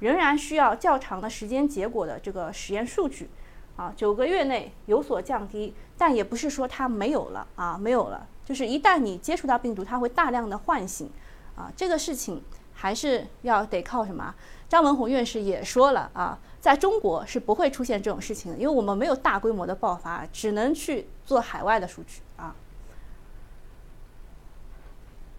[0.00, 3.28] 仍然需要较长的时间结果的这个实验数据，
[3.76, 11.10] 啊，九个月内有所降低，但也不是说它没有了啊，没有了，就是一旦你接触到病毒，它会大量的唤醒，
[11.54, 14.34] 啊，这个事情还是要得靠什么？
[14.68, 22.56] 张文宏院士也说了啊，在中国是不会出现这种事情的，因为我们没有大规模的爆发，只能去做海外的数据啊。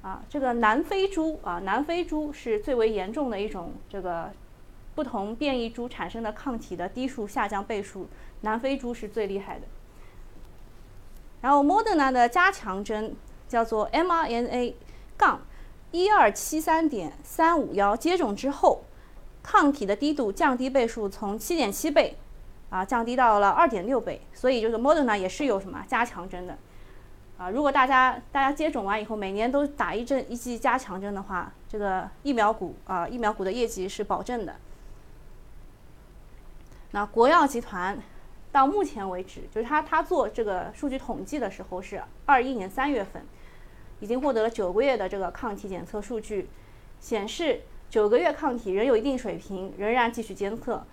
[0.04, 4.32] 啊，这个南非猪啊，南非猪是最为严重的一种这个
[4.98, 8.08] 不同变异株产生的抗体的低数下降倍数，
[8.42, 9.68] 南非猪是最厉害的。
[11.42, 13.16] 然后 Moderna 的加强针
[13.48, 14.74] 叫做 mRNA
[15.16, 15.42] 杠
[15.92, 18.86] 一二七三点三五幺，接种之后，
[19.44, 22.18] 抗体的低度降低倍数从七点七倍
[22.72, 26.58] 啊降低到了二点六倍，所以就是莫德纳也是有什么加强针的。
[27.38, 34.56] 啊，如果大家大家接种完以后每年都打一针一剂加强针的话，这个疫苗股啊，疫苗股的业绩是保证的。
[36.92, 37.98] 那国药集团
[38.52, 43.26] 到目前为止，就是他他做这个数据统计的时候是二一年三月份，
[44.00, 46.50] 已经获得了九个月的这个抗体检测数据，
[47.00, 50.86] 显示九个月抗体仍有一定水平，仍然继续监测。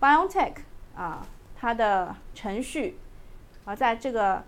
[0.00, 0.54] BioNTech
[0.96, 2.98] 啊，它的程序
[3.64, 4.44] 啊，在这个。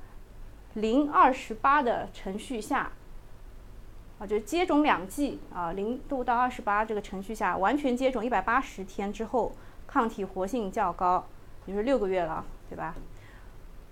[0.74, 2.92] 零二十八的程序下，
[4.20, 9.50] 啊，就接种两剂啊，零度到二十八这个程序下，完全接种一百八十天之后，
[9.90, 11.26] 抗体活性较高，
[11.66, 12.94] 就是六个月了，对吧？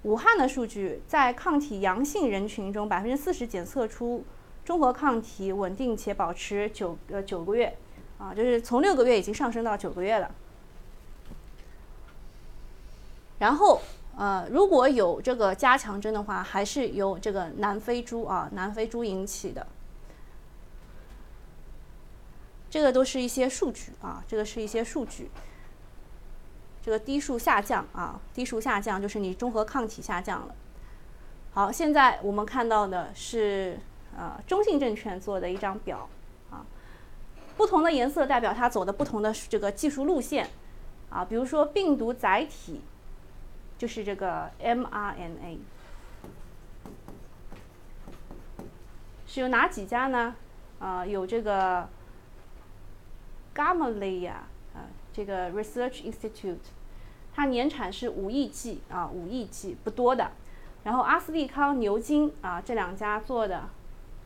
[0.02, 4.24] 武汉的数据在抗体阳性人群中，百分之四十检测出
[4.64, 7.76] 中和抗体稳定且保持九呃九个月，
[8.18, 10.30] 啊，就是从六个月已经上升到九个月了，
[13.40, 13.80] 然后。
[14.20, 19.64] 呃，如果有这个加强针的话，还是由这个南非猪啊，南非猪引起的。
[22.68, 25.30] 这个都是一些数据啊，这个是一些数据。
[26.88, 30.54] 这个低数下降啊，低数下降就是你中和抗体下降了。
[31.52, 33.78] 好，现在我们看到的是
[34.16, 36.08] 呃中信证券做的一张表
[36.50, 36.64] 啊，
[37.58, 40.48] 不同的颜色代表它走的不同的这个技术路线
[41.10, 42.80] 啊，比如说病毒载体。
[43.76, 45.58] 就是这个 mRNA
[49.26, 50.34] 是有哪几家呢？
[50.78, 51.86] 啊，有这个
[53.54, 54.32] Gamaleya
[54.74, 56.56] 啊，这个 Research Institute，
[57.38, 60.32] 它年产是五亿剂啊，五亿剂不多的。
[60.82, 63.68] 然后阿斯利康、牛津啊这两家做的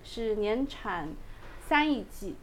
[0.03, 1.11] 是年产
[1.69, 2.37] 三亿剂，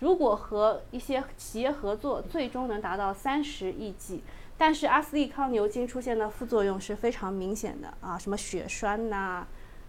[0.00, 4.22] 如果和一些企业合作，最终能达到三十亿剂。
[4.56, 9.46] 但是阿斯利康牛津出现的副作用是非常明显的啊，什么血栓呐，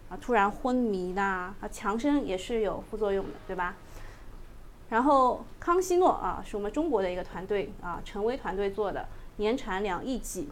[0.09, 3.77] 啊突然昏迷呐，啊强生也是有副作用的，对吧？
[4.89, 10.49] 然后康希诺啊，是我们中国的一个团队啊，陈威团队做的，年产两亿剂。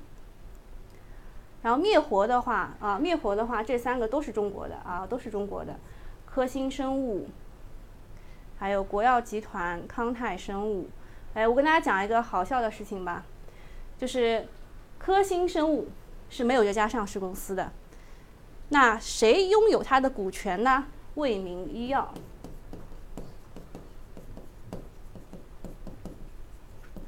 [1.62, 5.80] 然后灭活的话啊，灭活的话，这三个都是中国的啊，都是中国的，
[6.26, 7.28] 科兴生物，
[8.60, 10.88] 还有国药集团、康泰生物。
[11.34, 13.26] 哎，我跟大家讲一个好笑的事情吧。
[13.98, 14.48] 就是
[15.00, 15.88] 科兴生物
[16.30, 17.72] 是没有这家上市公司的，
[18.70, 20.86] 那谁拥有它的股权呢？
[21.16, 22.14] 卫明医药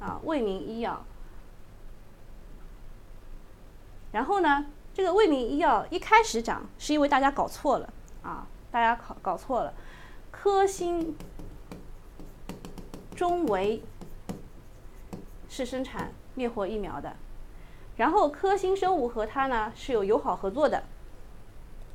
[0.00, 1.04] 啊，卫明医药。
[4.12, 7.92] 然后呢，这个卫明医药一开始涨是因为大家搞错了
[8.22, 9.72] 啊，大家搞搞错了，
[10.30, 11.16] 科兴
[13.14, 13.82] 中维
[15.48, 16.12] 是生产。
[16.34, 17.16] 灭活疫苗的，
[17.96, 20.84] 然后科兴生物和它呢是有友好合作的，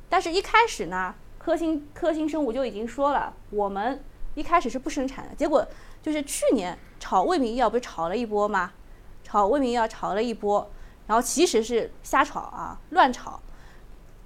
[0.06, 4.04] 但是一开始呢，科兴科兴生物就已经说了，我们
[4.34, 5.34] 一开始是不生产的。
[5.34, 5.66] 结果
[6.02, 8.72] 就是去年炒卫明医药不是炒了一波吗？
[9.22, 10.70] 炒卫明医药炒了一波，
[11.06, 13.40] 然后其实是瞎炒啊，乱炒。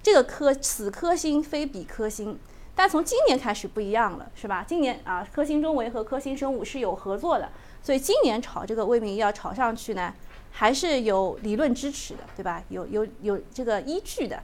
[0.03, 2.39] 这个科此科兴非彼科兴，
[2.75, 4.65] 但从今年开始不一样了，是吧？
[4.67, 7.51] 今年啊，科兴中维和科兴生物是有合作的，
[7.83, 10.15] 所以今年炒这个胃病医药炒上去呢，
[10.53, 12.63] 还是有理论支持的，对吧？
[12.69, 14.43] 有有有这个依据的。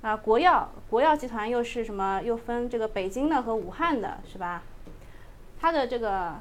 [0.00, 2.22] 啊，国药国药集团又是什么？
[2.22, 4.62] 又分这个北京的和武汉的，是吧？
[5.60, 6.36] 它的这个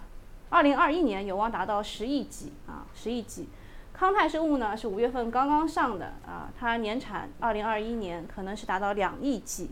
[0.50, 3.50] 二零二一年有望达到十亿剂啊，十亿剂。
[3.98, 9.72] 康泰生物呢是五月份刚刚上的啊，它年产二零二一年可能是达到两亿剂。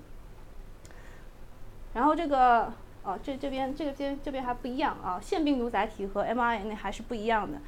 [1.93, 2.73] 然后这个
[3.03, 7.59] 哦，这这边这个这这边还不一样啊，腺病毒载体和 mRNA 还是不一样的。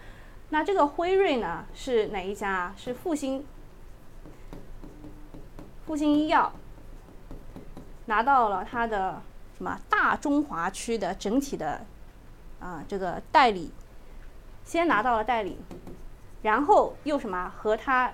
[0.50, 2.74] 那这个辉瑞呢是哪一家？
[2.76, 3.46] 是复星。
[5.86, 6.52] 复星医药
[8.08, 9.22] 拿到了它的
[9.58, 11.86] 什么大中华区的整体的
[12.60, 13.72] 啊这个代理，
[14.66, 15.58] 先拿到了代理，
[16.42, 18.12] 然后又什么和它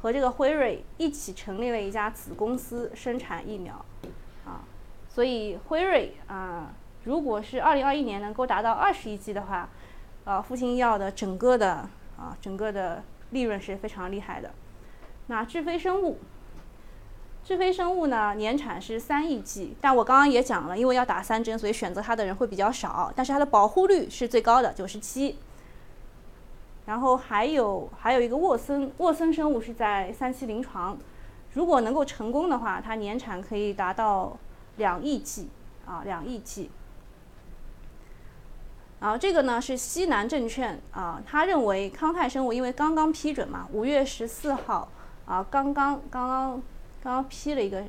[0.00, 3.84] 和这个辉瑞一起成立了一家子公司生产疫苗
[4.44, 4.62] 啊，
[5.08, 6.72] 所以辉瑞啊
[7.04, 9.68] 如果是二零二一年能够达到二十亿剂的话，
[10.24, 14.50] 啊复星医药的整个的啊整个的利润是非常厉害的。
[15.26, 16.18] 那智飞生物。
[17.44, 23.12] 智飞生物呢，年产是三亿剂，但我刚刚也讲了，因为要打三针，所以选择它的人会比较少。
[23.14, 25.38] 但是它的保护率是最高的，九十七。
[26.86, 30.96] 然后还有还有一个沃森，沃森生物是在三期临床，
[31.52, 34.36] 如果能够成功的话，它年产可以达到
[34.76, 35.48] 两亿剂
[35.84, 36.70] 啊，两亿剂。
[39.00, 44.88] 然后这个呢是西南证券啊，他认为康泰生物因为刚刚批准嘛，五月十四号
[45.26, 46.62] 啊，刚刚刚刚。
[47.02, 47.84] 刚刚批了一个，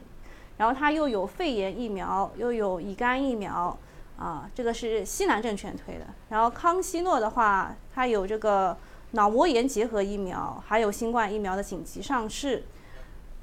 [0.58, 3.76] 然后它又有肺炎疫苗，又有乙肝疫苗，
[4.16, 6.06] 啊，这个是西南证券推的。
[6.30, 8.78] 然后康希诺的话，它有这个
[9.12, 12.64] 脑膜炎结合疫苗，还有新冠疫苗的紧急上市。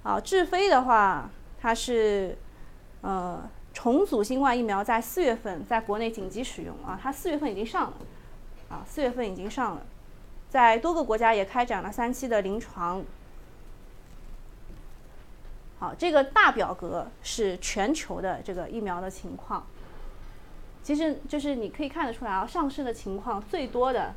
[0.02, 2.36] 啊，智飞的话，它是
[3.00, 7.96] 呃重组新冠疫苗在四月份在国内紧急使用啊，它四月份已经上了，
[8.68, 9.86] 啊，四月份已经上了，
[10.50, 13.02] 在多个国家也开展了三期的临床。
[15.78, 19.66] 好，这个大表格是全球的这个疫苗的情况。
[20.82, 24.14] 其实就是你可以看得出来啊，上市的情况最多的、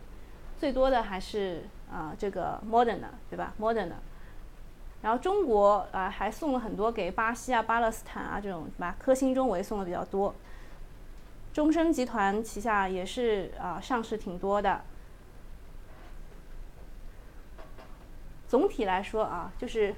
[0.60, 3.95] 最多的还是啊这个 modern 的对吧 modern 的。
[5.01, 8.95] 然后中国啊还送了很多给巴西啊、巴勒斯坦啊这种，对吧？
[8.99, 10.34] 科兴中维送的比较多。
[11.53, 14.82] 中生集团旗下也是啊上市挺多的。
[18.47, 19.93] 总体来说啊，就是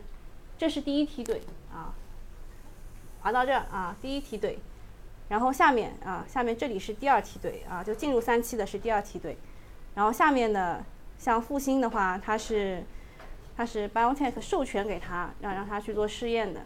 [0.57, 1.41] 这是第一梯队。
[1.71, 1.93] 啊，
[3.21, 4.57] 滑到这儿啊，第一梯队，
[5.29, 9.37] 然后下面啊，下面这里是第二梯队啊，就进入三期的是第二梯队，
[9.99, 10.81] 然后下面的
[11.17, 12.85] 像复兴的话，它是
[13.57, 16.61] 它是 biotech 授权给他，让让他去做试验的，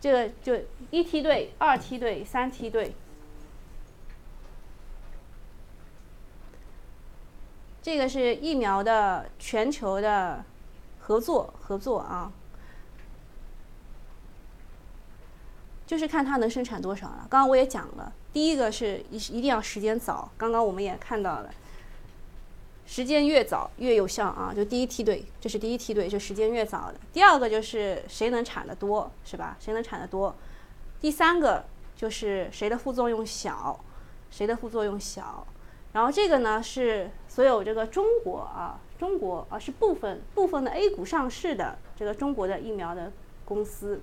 [0.00, 0.56] 这个就
[0.92, 2.94] 一梯队、二梯队、三梯队，
[7.82, 10.44] 这个是疫苗的全球的
[11.00, 12.30] 合作合作啊。
[15.84, 17.26] 就是看它能生产多少了。
[17.28, 21.52] 刚刚我也讲了，第一个是一一定要时间早，刚刚我们也看到了，
[22.86, 24.52] 时间越早越有效啊。
[24.54, 26.94] 就第一梯队，这是第一梯队，就时间越早的。
[27.12, 29.56] 第二个就是谁能产的多，是吧？
[29.60, 30.34] 谁能产的多？
[31.00, 31.64] 第三个
[31.94, 33.78] 就是谁的副作用小，
[34.30, 35.46] 谁的副作用小。
[35.92, 43.12] 然后这个呢是所有这个中国啊，中国啊是部分部分的 A 股上市的这个中国的疫苗的
[43.44, 44.00] 公司。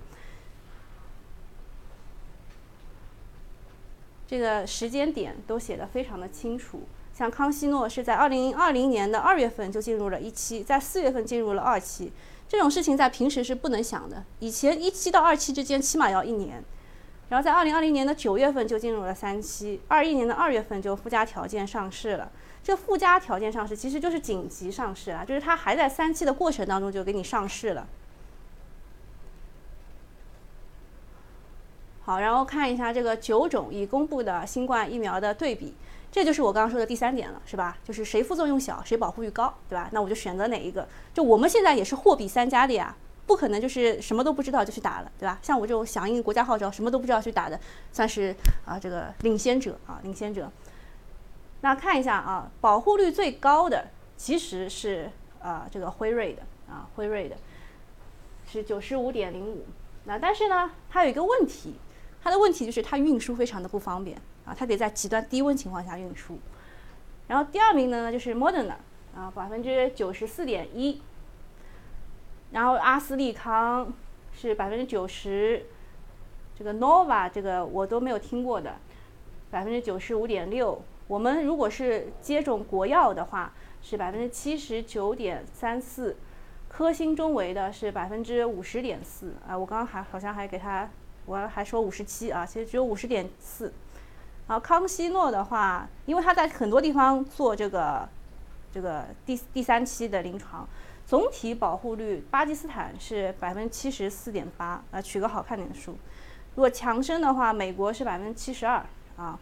[4.26, 6.82] 这个时间点都写的非常的清楚，
[7.16, 12.12] 像康希诺是在二零二零年的二月份就进入了一期，在四月份进入了二期，
[12.48, 14.24] 这种事情在平时是不能想的。
[14.40, 16.62] 以前一期到二期之间起码要一年，
[17.28, 22.32] 然后在二零二零年的九月份就进入了三期，二一年的二月份就附加条件上市了。
[22.64, 27.86] 这附加条件上市其实就是紧急上市啊，就是它还在三期的过程当中就给你上市了。
[32.02, 35.74] 好，然后看一下这个九种已公布的新冠疫苗的对比，
[36.14, 37.76] 这就是我刚刚说的第三点了，是吧？
[37.82, 39.88] 就是谁副作用小，谁保护率高，对吧？
[39.90, 40.86] 那我就选择哪一个。
[41.12, 42.96] 就我们现在也是货比三家的呀，
[43.26, 45.40] 不可能就是什么都不知道就去打了，对吧？
[45.42, 47.58] 像我这种响应国家号召，什么都不知道去打的，
[47.90, 48.32] 算是
[48.64, 50.48] 啊这个领先者啊领先者。
[51.62, 55.10] 那看一下啊，保护率最高的其实是
[55.40, 56.42] 啊这个辉瑞的
[56.72, 57.34] 啊辉瑞的，
[58.46, 59.66] 是九十五点零五。
[60.04, 61.74] 那但是呢，它有一个问题。
[62.22, 66.38] 它的问题就是它运输非常的不方便啊，它得在极端低温情况下运输。
[67.26, 68.74] 然后第二名呢就是 Moderna
[69.16, 71.00] 啊，百分之九十四点一
[72.52, 73.92] 然后阿斯利康
[74.32, 75.64] 是百分之九十，
[76.56, 78.76] 这个 Nova 这个我都没有听过的，
[79.50, 80.80] 百分之九十五点六。
[81.06, 86.16] 我们如果是接种国药的话，是百分之七十九点三四。
[86.68, 90.90] 科兴中维的是百分之五十点四啊，我刚刚还好像还给他，
[91.24, 93.72] 我还说五十七啊，其实只有五十点四。
[94.46, 98.08] 然后康希诺的话，因为他在很多地方做这个
[98.72, 100.68] 这个第第三期的临床，
[101.06, 105.92] 总体保护率，巴基斯坦是百分之七十四点八啊，取个好看点的数。
[106.54, 108.84] 如果强生的话，美国是百分之七十二
[109.16, 109.38] 啊。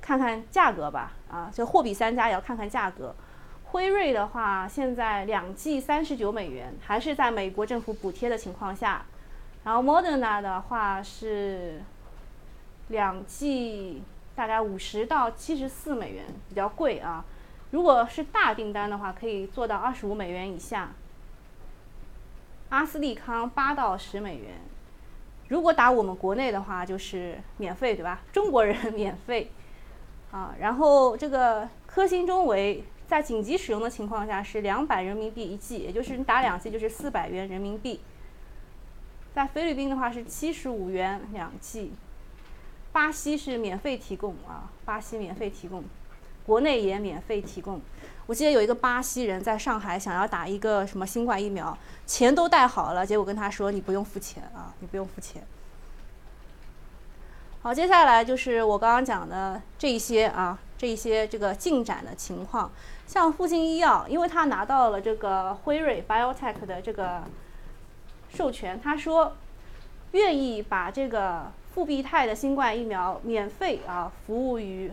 [0.00, 3.14] 看看价格吧啊，就货比三家也要看看价格。
[3.64, 9.02] 辉瑞的话，现在两剂三十九美元，还是在美国政府补贴的情况下。
[9.64, 11.82] 然后 Moderna 的话是
[12.88, 14.02] 两剂
[14.34, 17.24] 大概五十到七十四美元，比较贵啊。
[17.70, 20.92] 如果是大订单的话，可以做到二十五美元以下。
[22.68, 24.60] 阿斯利康八到十美元，
[25.48, 28.22] 如果打我们国内的话，就是免费，对吧？
[28.32, 29.50] 中国人 免费
[30.30, 30.54] 啊。
[30.58, 32.84] 然后这个科兴中维。
[33.06, 38.00] 在紧急使用的情况下是两百人民币一剂，也就是你打两剂就是四百元人民币。
[39.34, 41.92] 在菲律宾的话是七十五元两剂，
[42.94, 45.82] 巴西是免费提供啊，巴西免费提供，
[46.46, 47.80] 国内也免费提供。
[48.26, 51.76] 我记得有一个巴西人在上海想要打一个什么新冠疫苗，
[52.06, 55.42] 钱都带好了，结果跟他说你不用付钱啊，你不用付钱。
[57.62, 62.70] 好，接下来就是我刚刚讲的这一些啊，这一些这个进展的情况。
[63.08, 67.24] 像复星医药，因为他拿到了这个辉瑞 （Biotech） 的这个
[68.32, 69.36] 授权，他说
[70.12, 74.92] 愿意把这个复必泰的新冠疫苗免费啊服务于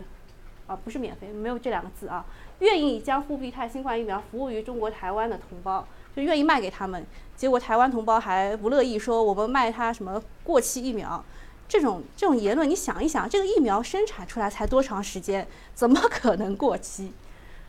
[0.66, 2.24] 啊不是免费，没有这两个字啊，
[2.58, 7.06] 愿意将复必泰新冠疫苗服务于中国台湾的同胞，就愿意卖给他们。
[7.36, 11.24] 结果台湾同胞还不乐意，说我们卖他什么过期疫苗，
[11.68, 17.12] 这种这种言论，你想一想，这个疫苗生产出来才多长时间，怎么可能过期？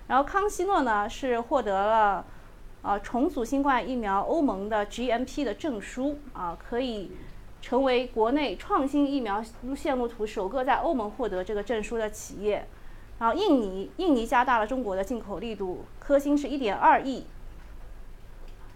[0.07, 2.25] 然后康希诺呢是获得了，
[2.81, 7.11] 呃重组新冠疫苗欧盟的 GMP 的证书啊，可以
[7.63, 9.41] 成为国内创新疫苗
[9.73, 12.67] 线路图首个在欧盟获得这个证书的企业。
[13.19, 17.25] 然后印尼，印尼加大了中国的进口力度，科兴是一点二亿，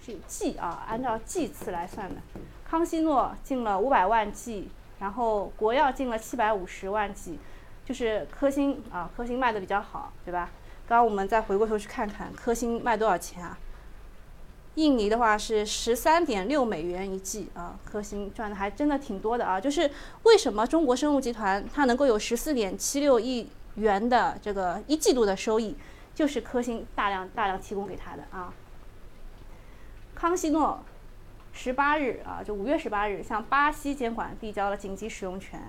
[0.02, 2.16] 是 G 啊，按照 G 次来算的。
[2.64, 4.70] 康希诺进了五百万 G，
[5.00, 7.38] 然后国药进了七百五十万 G，
[7.84, 10.50] 就是科兴啊，科兴卖的比较好，对吧？
[10.88, 13.58] 刚刚我们再回过头去看看，科兴卖多少钱啊？
[14.78, 19.60] 印尼的话是十三点六美元一剂啊，科兴赚的还真的挺多的啊。
[19.60, 19.90] 就是
[20.22, 25.76] 为什么中国生物集团它能够有十四点七六亿元的这个一季度的收益，
[26.14, 28.54] 就是科兴大量大量提供给他的啊。
[30.14, 30.84] 康希诺
[31.52, 35.60] 十八日啊，就五月十八日向巴西监管递交了紧急使用权。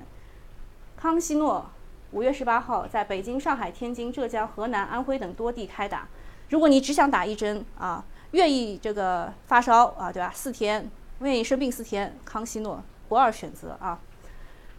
[0.96, 1.70] 康希诺。
[2.10, 6.08] 五月十八号，在北京、上海、天津、浙江、河南、安徽等多地开打。
[6.48, 8.02] 如果你只想打一针啊，
[8.32, 10.30] 愿意这个发烧啊，对吧？
[10.34, 14.00] 四天，愿意生病四天，康希诺不二选择啊。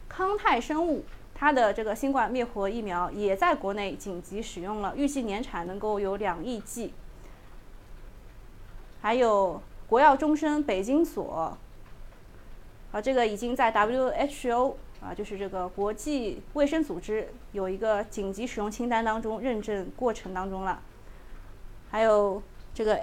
[0.07, 6.93] 康泰生物它的这个新冠灭活疫苗也在国内紧急使用了，预计年产能够有两亿剂。
[9.01, 11.57] 还有国药中生北京所，
[12.91, 14.75] 啊，这个已经在 WHO。
[15.01, 20.81] 啊，就是这个国际卫生组织有一个紧急使用清单当中认证过程当中了，
[21.89, 22.43] 还有
[22.73, 22.99] 这个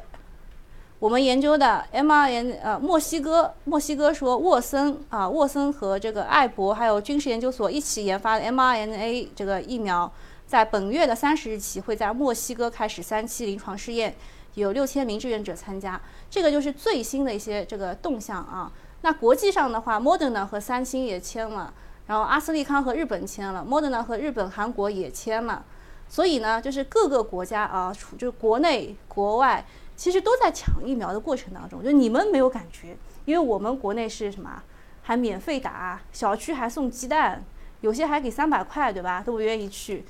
[0.98, 10.10] 我们研究的 mRNA，呃，墨西哥墨西哥说沃森啊，沃森和这个艾博还有军事研究所一起研发的 mRNA 这个疫苗，
[10.46, 14.14] 在本月的三十日起会在墨西哥开始三期临床试验，
[14.54, 18.72] 有六千名志愿者参加，这个就是最新的一些这个动向啊。
[19.02, 21.72] 那国际上的话，Moderna 和三星也签了。
[22.06, 25.64] 然后阿斯利康和日本签了，Moderna 和日本、韩国也签了，
[26.08, 29.66] 所以呢，就是各个国家啊，就是国内、国外，
[29.96, 31.82] 其实都在抢疫苗的过程当中。
[31.82, 34.62] 就你们没有感觉，因为我们国内是什么，
[35.02, 37.42] 还免费打，小区还送鸡蛋，
[37.80, 39.22] 有些还给三百块，对吧？
[39.24, 40.04] 都不愿意去。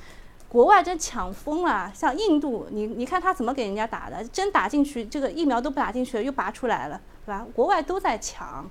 [0.49, 7.47] 国外真抢疯了，像印度，你你看他怎么给人家打的，针打进去，这个疫苗都不打进去了，又拔出来了，对吧？
[7.55, 8.69] 国外都在抢。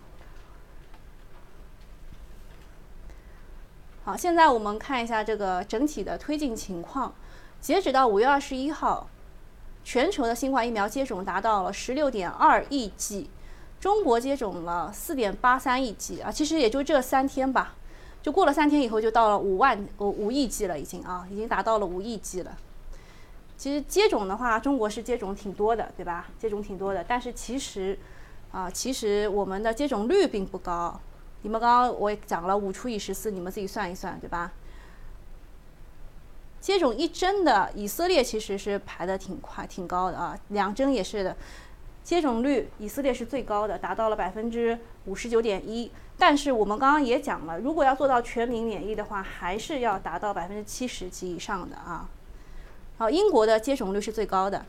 [4.04, 7.14] 好，现在我们看一下这个整体的推进情况。
[7.60, 9.10] 截止到五月二十一号，
[9.86, 13.30] 全球的新冠疫苗接种达到了十六点二亿剂，
[13.80, 17.76] 中国接种了四点八三亿剂啊，其实也就这三天吧，
[18.24, 22.58] 就过了三天以后就到了五万五五亿剂了，已经啊，已经达到了五亿剂了。
[23.56, 26.28] 其实接种的话，中国是接种挺多的，对吧？
[26.40, 27.98] 接种挺多的，但是其实，
[28.52, 31.00] 啊，其实我们的接种率并不高。
[31.44, 34.52] 你们刚刚我也讲了五除以十四，你们自己算一算，对吧？
[36.66, 41.38] 接种一针的，以色列其实是排的挺快、挺高的啊，两针也是的。
[42.04, 45.92] 接种率，以色列是最高的，达到了百分之五十九点一。
[46.18, 52.10] 但是我们刚刚也讲了，如果要做到全民免疫的话，还是要达到百分之七十及以上的啊。
[52.98, 54.66] 好，英国的接种率是最高的，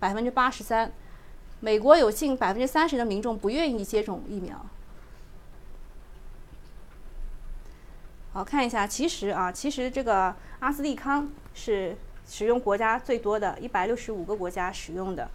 [0.00, 0.90] 百分之八十三。
[1.60, 4.66] 美国有近百分之三十的民众不愿意接种疫苗。
[8.32, 15.30] 好看一下，其实啊，其实这个阿斯利康是使用国家最多的，一百六十五个国家使用的。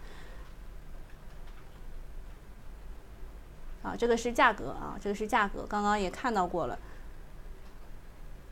[3.84, 6.76] 啊，这个是价格啊，这个是价格，刚刚也看到过了。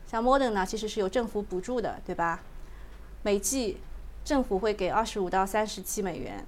[0.09, 2.39] 像 Modern 呢，其实是有政府补助的，对吧？
[3.23, 3.81] 每剂
[4.23, 6.45] 政府会给二十五到三十七美元，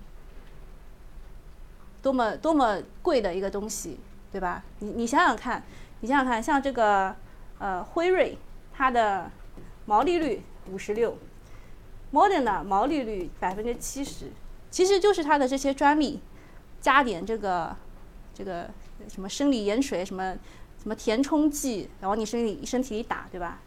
[2.02, 4.00] 多么多么贵的一个东西，
[4.32, 4.64] 对吧？
[4.80, 5.62] 你你想想看，
[6.00, 7.14] 你想想看，像这个
[7.60, 8.38] 呃辉瑞，
[8.74, 9.30] 它的
[9.86, 10.41] 毛利率
[10.72, 11.18] 五十六
[12.12, 14.32] ，Modern 呢毛利率百分之七十，
[14.72, 16.20] 其实就是它的这些专利
[16.82, 17.76] 加点这个。
[18.32, 18.70] 这个
[19.10, 20.34] 什么生理盐水，什么
[20.82, 23.60] 什么填充剂，然后你身体身体里打，对吧？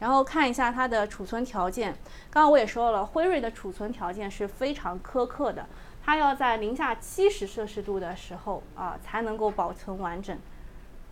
[0.00, 1.92] 然后看一下它的储存条件。
[2.28, 5.66] 刚刚我也说了，辉瑞的储存条件是非常苛刻的，
[6.10, 10.36] 它要在零下七十摄氏度的时候啊才能够保存完整。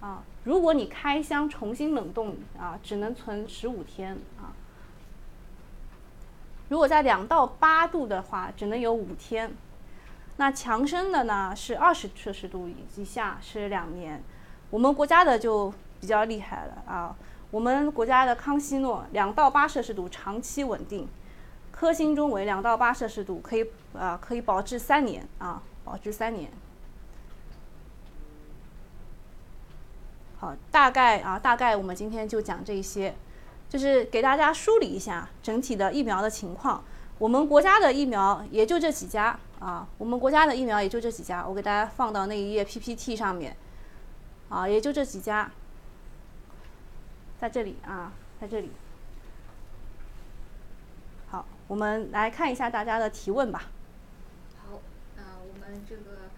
[0.00, 4.50] 啊，如果你开箱重新冷冻啊，只能存十五天啊。
[6.68, 9.52] 如果在两到八度的话，只能有五天。
[10.36, 14.20] 那强生的呢是二十摄氏度以下是两年。
[14.68, 17.14] 我们国家的就比较厉害了啊，
[17.52, 21.06] 我们国家的康希诺两到八摄氏度长期稳定，
[21.70, 23.64] 科兴中维两到八摄氏度可以
[23.94, 26.50] 啊可以保质三年啊保质三年。
[30.38, 33.14] 好，大概啊大概我们今天就讲这些。
[33.68, 36.82] 就是给大家梳理一下整体的疫苗的情况。
[37.18, 41.46] 我们国家的疫苗也就这几家啊，我们国家的疫苗也就这几家。
[41.46, 43.54] 我给大家放到那一页 PPT 上面，
[44.48, 45.50] 啊，也就这几家，
[47.38, 48.10] 在这里啊，
[48.40, 48.70] 在这里。
[51.28, 53.64] 好，我们来看一下大家的提问吧。
[55.68, 56.30] 好，啊，我们这个，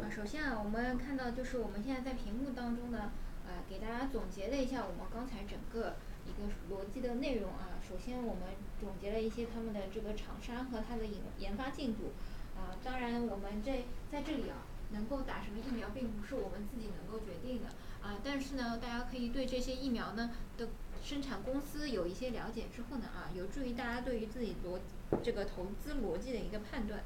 [0.00, 3.10] 啊，首先啊，我们看到就是我们现在在屏幕当中呢。
[3.42, 7.82] 啊，给大家总结了一下我们刚才整个一个逻辑的内容啊。
[7.82, 8.44] 首先，我们
[8.78, 12.12] 总结了一些他们的这个厂商和它的研研发进度。
[12.56, 14.58] 啊，当然，我们这在这里啊，
[14.92, 17.70] 能够打什么疫苗，并不是我们自己能够决定的
[18.06, 18.20] 啊。
[18.22, 20.68] 但是呢，大家可以对这些疫苗呢的
[21.02, 24.78] 生产公司有一些了解之后呢，啊，有助于大家对于自己逻
[25.22, 27.00] 这个投资逻辑的一个判断。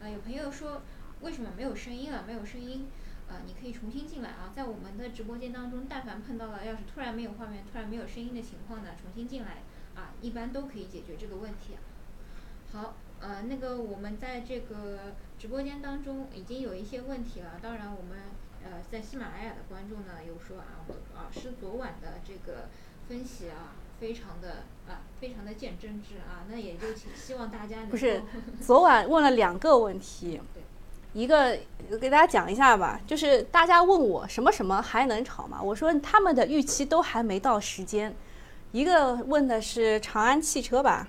[0.00, 0.82] 啊，有朋友说，
[1.20, 2.24] 为什么没有声音了？
[2.26, 2.86] 没有声音。
[3.28, 9.62] 呃，你可以重新进来啊，在我们的直播间当中，但凡碰到了要是突然没有画面、突然没有声音的情况呢，重新进来
[9.96, 11.76] 啊，一般都可以解决这个问题。
[12.70, 18.18] 好，呃，那个我们在这个直播间当中已经有一些问题了，当然我们
[18.62, 20.86] 呃在喜马拉雅的观众呢有说啊，
[21.16, 22.68] 老师昨晚的这个
[23.08, 28.22] 分析啊，非常的啊，非常的见真知啊，那也就请希望大家能不是
[28.60, 30.40] 昨晚问了两个问题。
[31.12, 31.58] 一个
[31.98, 35.58] 给大家讲一下吧，就是大家问我什么什么还能炒吗？
[35.62, 38.14] 我说他们的预期都还没到时间。
[38.72, 41.08] 一个问的是长安汽车吧，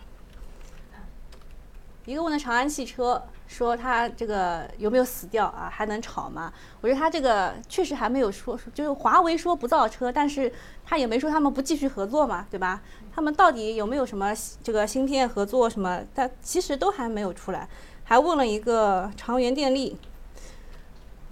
[2.08, 5.70] 一个问的长安汽车，说他这个有没有死掉啊？
[5.70, 6.54] 还能炒吗？
[6.80, 10.50] 我觉得他这个确实还没有说，就是华为说不造车，但是
[10.86, 12.82] 他也没说他们不继续合作嘛，对吧？
[13.14, 14.34] 他们到底有没有什么
[14.64, 16.02] 这个芯片合作什么？
[16.16, 17.68] 但其实都还没有出来。
[18.06, 19.98] 还问了一个长源电力，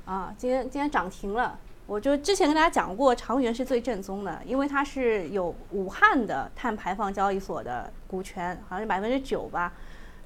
[0.04, 1.58] 啊，今天今天涨停了。
[1.88, 9.72] 我就之前跟大家讲过，长源是最正宗的，因为它是有武汉的碳排放交易所的股权，好像是百分之九吧。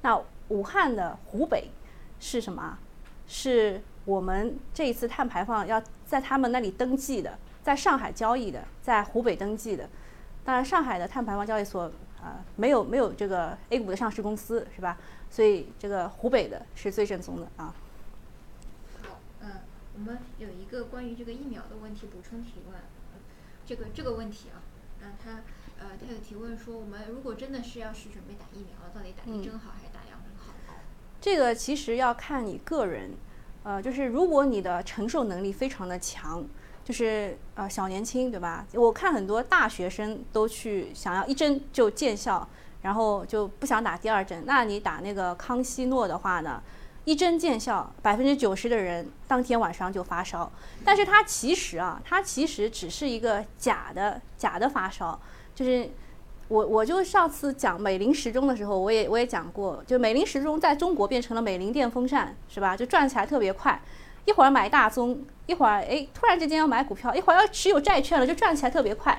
[0.02, 0.18] 那
[0.50, 1.70] 武汉的湖北
[2.20, 2.78] 是什么？
[3.26, 9.88] 是我们这一次碳排放要在他们那里登记的，在上海交易的，在湖北登记的。
[10.44, 11.84] 当然，上海的碳排放交易所
[12.20, 14.98] 啊，没有没有这个 A 股的上市公司，是吧？
[15.30, 17.72] 所以这个湖北的是最正宗的啊。
[19.04, 19.50] 好，嗯，
[19.94, 22.80] 我们有一个关于这个疫苗的问题补充提问，
[23.64, 24.58] 这个这个问题啊，
[25.02, 25.42] 嗯，他
[25.78, 29.89] 呃他有提问说，我们如果真的是要是准备打疫苗，到底打一针好还？
[31.20, 33.10] 这个其实要看你个人，
[33.62, 36.44] 呃，就是如果你的承受能力非常的强。
[36.82, 38.66] 就是呃小年轻，对吧？
[38.72, 42.48] 我看很多大学生都去想要一针就见效，
[42.82, 44.42] 然后就不想打第二针。
[44.44, 46.60] 那你打那个康希诺的话呢，
[47.04, 50.50] 一针见效，百分之九十的人当天晚上就发烧。
[50.84, 55.20] 但是它其实啊，它其实只是一个假的假的发烧，
[55.54, 55.88] 就是
[56.50, 62.76] 我我就上次讲美林时钟的时候，我也我也讲过，就美林时钟在中国变成了美林电风扇，是吧？
[62.76, 63.80] 就转起来特别快。
[64.24, 69.16] 一会儿买大宗，一会儿哎，突然之间要买股票，一会儿要持有债券了，就转起来特别快。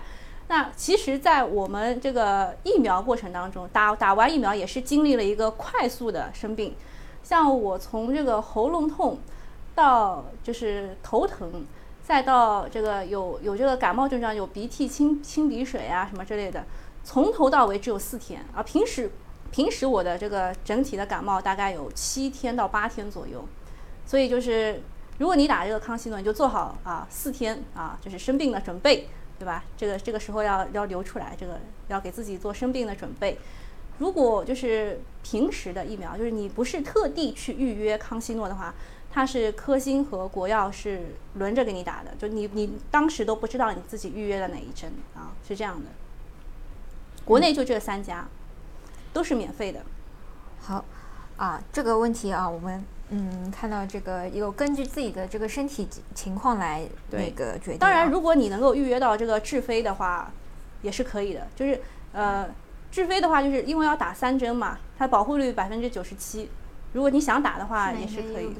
[0.49, 6.75] 那其实，在我们这个疫苗过程当中，打打完疫苗也是经历了一个快速的生病。
[7.23, 9.17] 像我从这个喉咙痛，
[9.73, 11.65] 到就是头疼，
[12.03, 16.65] 再到这个有有这个感冒症状，有鼻涕、清清鼻水啊什么之类的，
[17.03, 18.63] 从头到尾只有四天啊。
[18.63, 19.11] 平时
[19.51, 23.45] 平时我的这个整体的感冒大概有七天到八天左右，
[24.05, 24.81] 所以就是。
[25.17, 29.63] 如果你打这个康熙诺，你就做好啊四天啊，就是生病的准备，对吧？
[29.77, 33.37] 这个这个时候要要留出来，这个要给自己做生病的准备。
[33.99, 38.73] 如果就是平时的疫苗，就是你不是特地去预约康熙诺的话，
[39.11, 45.85] 它是科兴和国药是轮着给你打的，就你你当时都不知道你自己预约了哪一针啊，是这样的。
[47.25, 48.27] 国内就这三家，
[49.13, 49.81] 都是免费的。
[50.59, 50.83] 好，
[51.37, 52.83] 啊，这个问题啊，我们。
[53.13, 57.77] 嗯，看到这个有根据自己的这个身体情况来那个决定。
[57.77, 60.31] 当然，如果你能够预约到这个智飞的话，
[60.81, 61.45] 也是可以的。
[61.53, 61.81] 就是
[62.13, 62.47] 呃，
[62.89, 66.49] 智飞的话，就是因为要打三针嘛，它保护率百分之九十七。
[66.93, 68.55] 如果你想打的话，也是可以。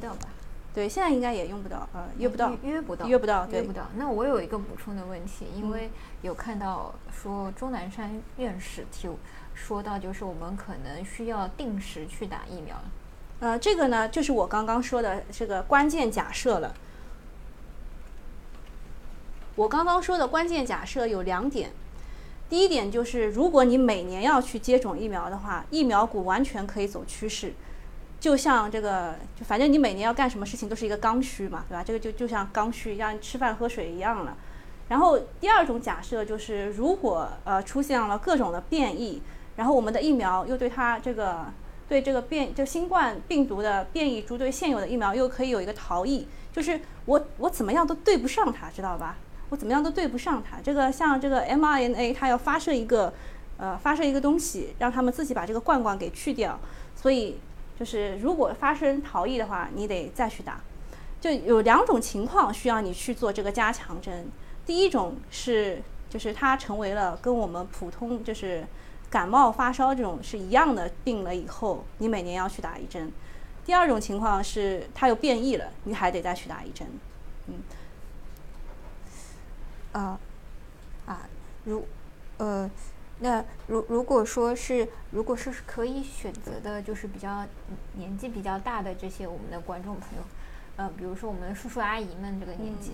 [0.74, 3.88] 对，现在应该也用不到，呃，约不到，约不到，约不到，约不到。
[3.98, 5.90] 那我有一个补充的问题，因为
[6.22, 9.10] 有看到说钟南山院士提
[9.54, 12.78] 说到，就是我们可能需要定时去打疫苗。
[13.42, 16.74] 呃，这个呢，就是我刚刚说的这个关键假设了。
[19.56, 21.72] 我刚刚说的关键假设有两点，
[22.50, 27.54] 第一点就是，如果你每年要去接种疫苗的话，疫苗股完全可以走趋势，
[28.22, 31.84] 就像这个，就反正你每年要干什么事情都是一个刚需嘛，对吧？
[31.84, 34.38] 这个就就像刚需，像吃饭喝水一样了。
[34.88, 39.22] 然后第二种假设就是，如果呃出现了各种的变异，
[39.58, 41.48] 然后我们的疫苗又对它这个。
[41.92, 49.18] 对这个变就新冠病毒的变异株，对现有的疫苗又可以有一个逃逸，就是我我怎么样都对不上它，知道吧？
[49.50, 50.56] 我怎么样都对不上它。
[50.64, 53.14] 这个像这个 mRNA，它要发射一个
[53.58, 56.58] 呃发射一个东西，让他们自己把这个罐罐给去掉。
[56.96, 57.36] 所以
[57.82, 60.62] 就是如果发生逃逸的话，你得再去打。
[61.20, 64.30] 就有两种情况需要你去做这个加强针。
[64.68, 68.64] 第一种是就是它成为了跟我们普通就是。
[69.12, 73.12] 感冒发烧这种是一样的，病了以后你每年要去打一针。
[73.66, 76.88] 第二种情况是它又变异了，你还得再去打一针。
[77.48, 77.56] 嗯，
[79.92, 80.18] 啊
[81.06, 81.28] 啊，
[81.66, 81.86] 如
[82.38, 82.72] 呃，
[83.22, 87.46] 那如如果说是如果是可以选择的，就是比较
[87.94, 90.24] 年纪比较大的这些我们的观众朋友，
[90.76, 92.92] 呃，比如说我们叔叔阿姨们这个年纪。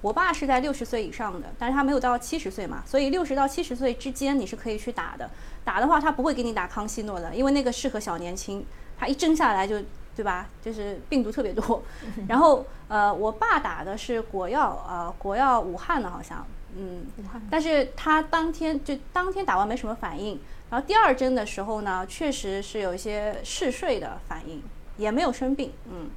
[0.00, 5.28] 我爸是在六十岁以上的，但是他没有到七十岁嘛，所以六十到七十岁之间你是可以去打的。
[5.64, 8.64] 打的话，他不会给你打康希诺的，因为那个适合小年轻，
[8.96, 9.82] 他一针下来就，
[10.14, 10.48] 对吧？
[10.62, 11.82] 就是病毒特别多。
[12.28, 16.46] 然后，呃，我爸打的是国药，呃，国药武汉的，好像，
[16.76, 17.06] 嗯，
[17.50, 20.38] 但是他当天就当天打完没什么反应，
[20.70, 24.62] 然后第二针的时候呢，确实是有一些嗜睡的反应，
[24.96, 26.10] 也没有生病，嗯，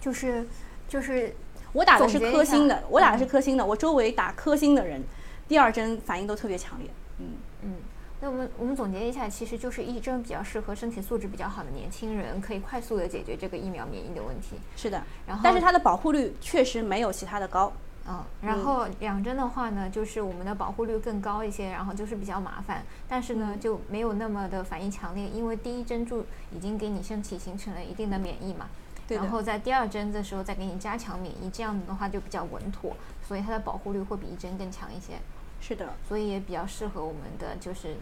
[0.00, 0.46] 就是
[0.88, 1.34] 就是。
[1.72, 3.64] 我打的是科兴的，我打的是科兴的。
[3.64, 5.00] 我周围打科兴的人，
[5.46, 6.90] 第二针反应都特别强烈。
[7.20, 7.26] 嗯
[7.62, 7.74] 嗯，
[8.20, 14.56] 那我们我们总结一下，其实就是一针比较适合身体素质比较好的年轻人，可以快速的解决这个疫苗免疫的问题。
[14.74, 17.72] 是的，然后但是它的保护率确实没有其他的高。
[18.08, 28.66] 嗯，然后两针的话呢，就是我们的保护率更高一些，然后就是比较麻烦，但是呢就没有那么的反应强烈，因为第一针就已经给你身体形成了一定的免疫嘛。
[29.08, 32.96] 然后在第二针的时候再给你加强免疫，这样子的话就比较稳妥，
[33.26, 35.14] 所以它的保护率会比一针更强一些。
[35.60, 37.96] 是的，所以也比较适合我们的就是，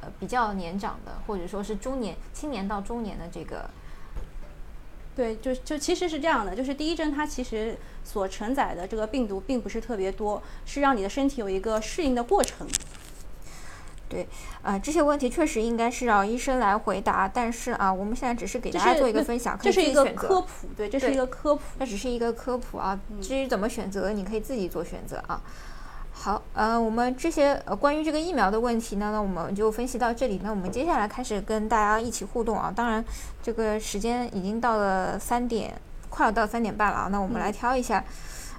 [0.00, 3.68] 呃，比较年长的或者说是中年、青年到中年的这个。
[5.20, 12.66] 对，就就其实是这样的，就是第一针它其实所承载的这个病毒并不是特别多，是让你的身体有一个适应的过程。
[14.08, 14.26] 对，
[14.62, 19.58] 啊，这些问题确实应该是让医生来回答，但是啊，我们现在只是给大家做一个分享。
[19.60, 22.98] 这是一个科普，对，这是一个科普，它只是一个科普啊。
[23.20, 25.42] 至于怎么选择，你可以自己做选择啊。
[26.22, 30.38] 好，呃，我们这些呃关于这个疫苗的问题呢，那我们就分析到这里。
[30.44, 32.70] 那我们接下来开始跟大家一起互动啊。
[32.76, 33.02] 当然，
[33.42, 37.08] 这个时间已经到了三点，快要到三点半了啊。
[37.10, 38.04] 那我们来挑一下。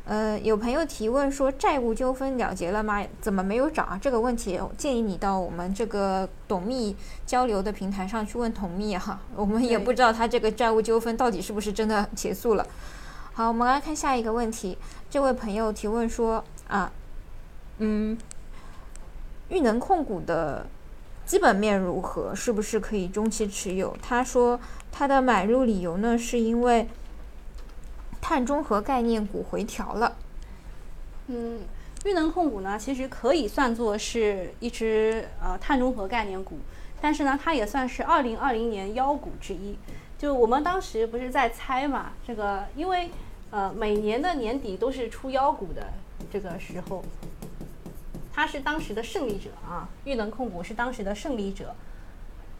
[0.05, 3.05] 呃，有朋友提问说债务纠纷了结了吗？
[3.21, 3.99] 怎么没有涨啊？
[4.01, 6.95] 这个问题建议你到我们这个董秘
[7.27, 12.65] 交流的平台上去问董秘哈，我们也不知道他这个债务纠纷到底是不是真的结束了。
[13.33, 14.75] 好，我们来看下一个问题，
[15.11, 16.91] 这位朋友提问说啊，
[17.83, 18.17] 嗯，
[19.49, 20.65] 裕能控股的
[21.25, 22.33] 基本面如何？
[22.33, 23.97] 是不是可以中期持有？
[24.01, 24.59] 他说
[24.91, 26.87] 他的买入理由呢，是因为。
[28.23, 30.15] 碳中和概念股回调了，
[31.25, 31.59] 嗯，
[32.05, 36.59] 裕能控股呢，其实可以算作是一只呃碳中和概念股，
[37.01, 39.75] 但是呢，它也算是二零二零年妖股之一。
[40.19, 43.09] 就我们当时不是在猜嘛，这个因为
[43.49, 45.87] 呃每年的年底都是出妖股的
[46.31, 47.03] 这个时候，
[48.33, 51.75] 它是当时的胜利者啊，裕能控股是当时的胜利者，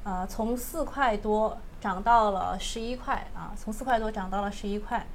[0.03, 5.05] 呃，从四块多涨到了十一块啊，从四块多涨到了十一块。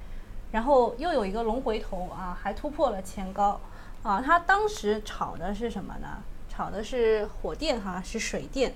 [0.53, 3.61] 然后又有一个龙回头啊，还突破了前高
[4.03, 4.23] 啊。
[4.23, 6.23] 它当时炒的是什么呢？
[6.49, 8.73] 炒的是火电哈，是水电。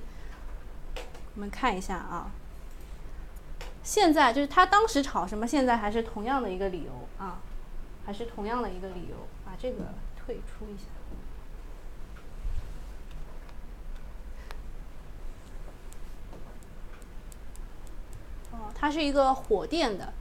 [1.34, 2.30] 我们看一下啊，
[3.82, 7.38] 现在就是它当时炒什么，现在还是同样的一个理由啊，
[8.04, 9.16] 还是同样的一个理由。
[9.46, 9.78] 把这个
[10.16, 10.84] 退出一下。
[18.74, 20.12] 它是一个火电的。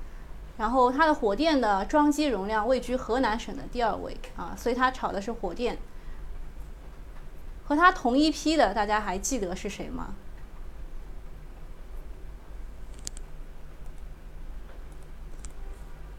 [0.58, 5.78] 然后它的火电的装机容量位居河南省的第二位啊，所以它炒的是火电。
[7.66, 10.16] 和它同一批的，大家还记得是谁吗？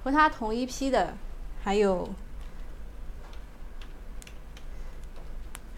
[0.03, 1.15] 和它同一批的
[1.63, 2.09] 还有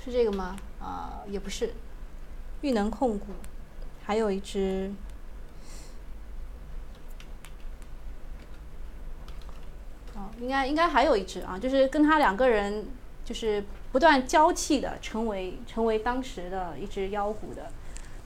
[0.04, 0.54] 是这个吗？
[0.78, 1.74] 啊，也不是，
[2.60, 3.32] 豫能控股，
[4.04, 4.92] 还有一只。
[10.42, 12.84] 应该应该还有一只啊，就是跟他两个人
[13.24, 17.70] 就是不断交替的，成为成为当时的一只妖股的。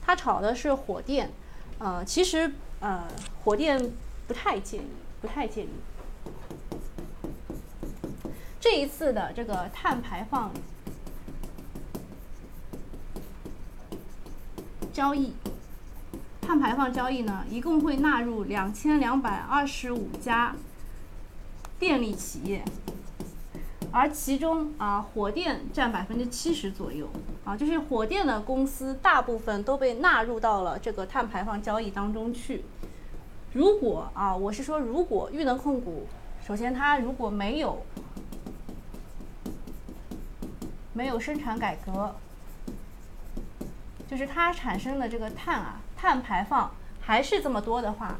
[0.01, 1.29] 他炒的是火电，
[1.77, 3.03] 呃，其实呃
[3.43, 3.91] 火电
[4.27, 4.87] 不太建议，
[5.21, 5.69] 不太建议。
[8.59, 10.51] 这一次的这个碳排放
[14.91, 15.33] 交易，
[16.41, 20.55] 碳排放交易呢，一共会纳入两千两百二十五家。
[21.79, 22.63] 电力企业，
[23.91, 27.07] 而其中啊，火电占百分之七十左右
[27.45, 32.65] 啊，就是火电的公司大部分都被纳入到了这个碳排放交易当中去。
[33.53, 36.07] 如果啊，我是说，如果玉能控股，
[36.45, 37.83] 首先它如果没有
[40.93, 42.15] 没有生产改革，
[44.07, 48.15] 就是它产生的这个碳啊，碳排放还是这么多的话，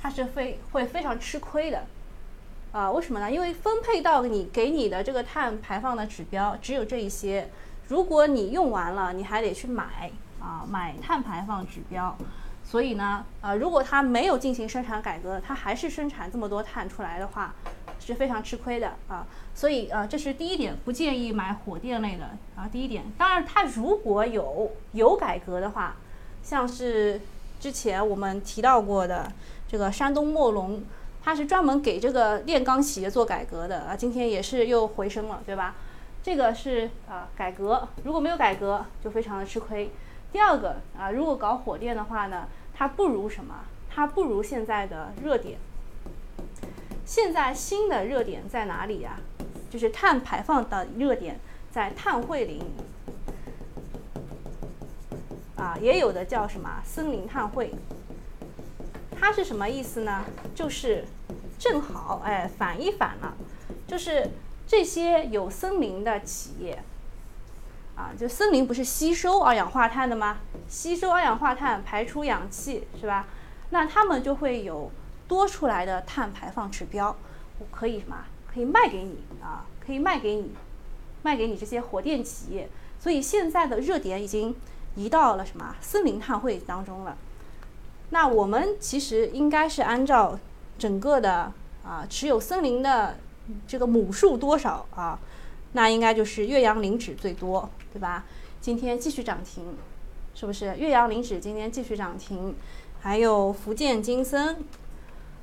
[0.00, 1.84] 它是非会非常吃亏的。
[2.72, 3.30] 啊，为什么呢？
[3.30, 7.50] 因为分配到你给你的这个碳排放的指标只有这一些，
[7.88, 10.10] 如果你用完了，你还得去买
[10.40, 12.16] 啊，买碳排放指标。
[12.64, 17.54] 所以呢，啊，如果它没有进行生产改革，它还是生产这么多碳出来的话，
[18.00, 19.26] 是非常吃亏的啊。
[19.54, 22.24] 所以啊，这是第一点，不建议买火电类的
[22.56, 22.66] 啊。
[22.72, 25.96] 第一点，当然它如果有有改革的话，
[26.42, 27.20] 像是
[27.60, 29.30] 之前我们提到过的
[29.68, 30.82] 这个山东墨龙。
[31.24, 35.76] 它是专门给这个炼钢企业做改革的啊，今天也是又回升了，对吧？
[36.22, 39.90] 这个是啊改革，如果没有改革就非常的吃亏。
[40.32, 43.54] 第二个啊，如果搞火电的话呢，它不如什么？
[43.88, 45.58] 它不如现在的热点。
[47.04, 49.18] 现在新的热点在哪里呀？
[49.70, 51.38] 就是碳排放的热点
[51.70, 52.62] 在碳汇林
[55.56, 57.72] 啊，也有的叫什么森林碳汇。
[59.24, 60.24] 它是什么意思呢？
[60.52, 61.04] 就是
[61.56, 63.36] 正好哎反一反了，
[63.86, 64.28] 就是
[64.66, 66.82] 这些有森林的企业
[67.94, 70.38] 啊，就森林不是吸收二氧化碳的吗？
[70.66, 73.28] 吸收二氧化碳排出氧气是吧？
[73.70, 74.90] 那他们就会有
[75.28, 77.16] 多出来的碳排放指标，
[77.60, 78.16] 我可以什么？
[78.52, 80.52] 可以卖给你啊，可以卖给你，
[81.22, 82.68] 卖给你这些火电企业。
[82.98, 84.56] 所以现在的热点已经
[84.96, 87.16] 移到了什么森林碳汇当中了。
[88.12, 90.38] 那我们其实应该是按照
[90.78, 91.50] 整个的
[91.82, 93.16] 啊持有森林的
[93.66, 95.18] 这个亩数多少啊，
[95.72, 98.26] 那应该就是岳阳林酯最多，对吧？
[98.60, 99.64] 今天继续涨停，
[100.34, 100.76] 是不是？
[100.76, 102.54] 岳阳林酯今天继续涨停，
[103.00, 104.58] 还有福建金森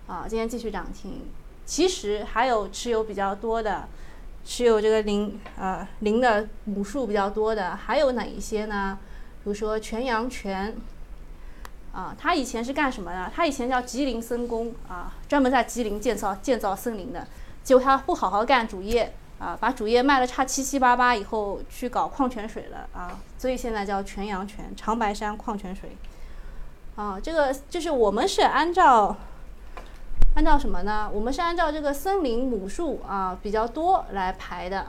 [0.05, 1.23] 啊，今天继续涨停。
[1.65, 3.87] 其实还有持有比较多的，
[4.45, 8.99] 持有这个磷啊磷的亩数比较多的，还有哪一些呢？
[9.43, 10.77] 比如说全阳泉。
[11.93, 13.31] 啊，他以前是干什么的？
[13.35, 17.27] 他以前叫吉林森工啊，专门在吉林建造建造森林的。
[17.63, 25.95] 结果他不好好干主业啊，把主业卖了差七七八八以后去搞矿泉水了啊，所以现在叫全阳泉长白山矿泉水。
[26.95, 29.15] 啊，这个就是我们是按照
[30.35, 31.09] 按照什么呢？
[31.11, 34.87] 我们是按照这个森林母数啊比较多来排的。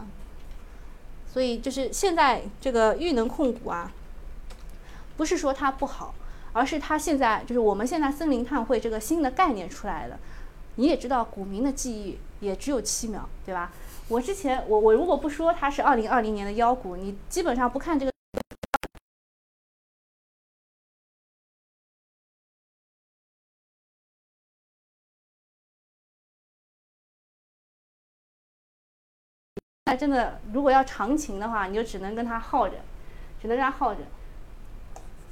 [1.32, 3.92] 所以就是现在这个玉能控股啊，
[5.16, 6.12] 不是说它不好，
[6.52, 10.18] 而是它现在就是我们现在森林碳汇这个新的概念出来了。
[10.76, 13.72] 你也知道，股民的记忆也只有七秒，对吧？
[14.08, 18.10] 我之前我我如果不说它是二零二零年的妖股，你基本上不看这个。
[29.84, 32.76] 那真的，如果要长情的话，你就只能跟他耗着，
[33.42, 34.00] 只能跟他耗着。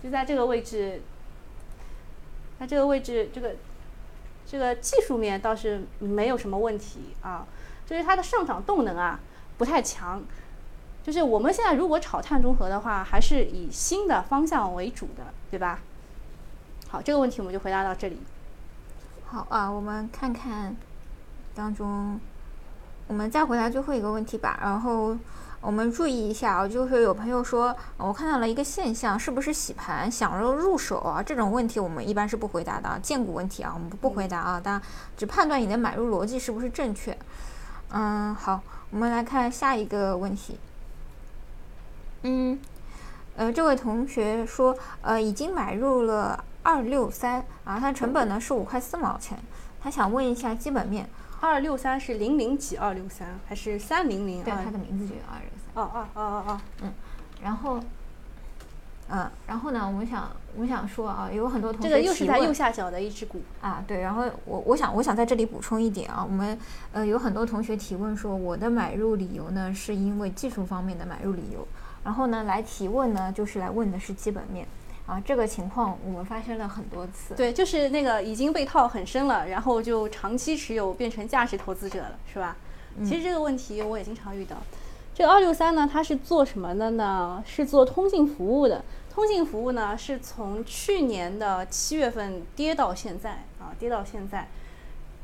[0.02, 1.02] 就在这个位置，
[2.58, 3.56] 它这个位置，这个
[4.46, 7.46] 这个技术面倒是没有什么问题啊，
[7.86, 9.20] 就是它的上涨动能啊
[9.56, 10.22] 不太强。
[11.02, 15.80] 就是我们现在如果炒碳中和的话，还是以新的方向为主的，对吧？
[16.88, 18.18] 好，这个问题我们就回答到这里。
[19.26, 20.76] 好啊，我们看看
[21.54, 22.20] 当中。
[23.06, 25.16] 我们再回答最后一个问题吧，然后
[25.60, 31.20] 我们注意一下啊，就是有朋友说，我看到了一个现象，是不是洗盘想要入手啊？
[31.20, 34.84] 这种问题我们一般是不回答的，荐股问题啊，我们不回答啊，大家
[35.16, 37.16] 只判断你的买入逻辑是不是正确。
[37.90, 40.58] 嗯，好，我们来看下一个问题。
[42.22, 42.58] 嗯，
[43.36, 49.36] 呃，这位同学说，呃，已经买入了二六三啊，它成本呢是五块四毛钱，
[49.82, 51.10] 他想问一下基本面。
[51.40, 54.42] 二六三是零零几二六三还是三零零？
[54.42, 55.82] 对，它的名字就有二六三。
[55.82, 56.92] 哦哦哦哦哦，嗯，
[57.42, 57.80] 然后，
[59.08, 66.58] 嗯，然后呢，我们想，我们想说啊，有很多同学这个又是在右下角的一只股啊，对，然后我我想我想在这里补充一点啊，我们
[66.92, 71.66] 呃有很多同学提问说，我的买入理由呢是因为技术方面的买入理由，
[72.02, 74.66] 然后呢来提问呢就是来问的是基本面。
[75.08, 77.34] 啊，这个情况我们发生了很多次。
[77.34, 82.54] 对，就是那个已经被套很深了，然后就长期持有变成价值投资者了，是吧？
[83.02, 84.56] 其实这个问题我也经常遇到。
[85.14, 87.42] 这个二六三呢，它是做什么的呢？
[87.46, 88.84] 是做通信服务的。
[89.10, 94.46] 通信服务呢，是从去年的七月份跌到现在啊，跌到现在。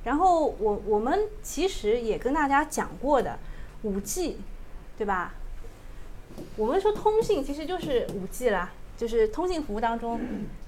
[0.05, 3.39] 然后我我们其实也跟大家讲过的，
[3.83, 4.39] 五 G，
[4.97, 5.35] 对吧？
[6.57, 8.73] 我们说通信其实就是五 G 啦。
[8.97, 10.21] 就是通信服务当中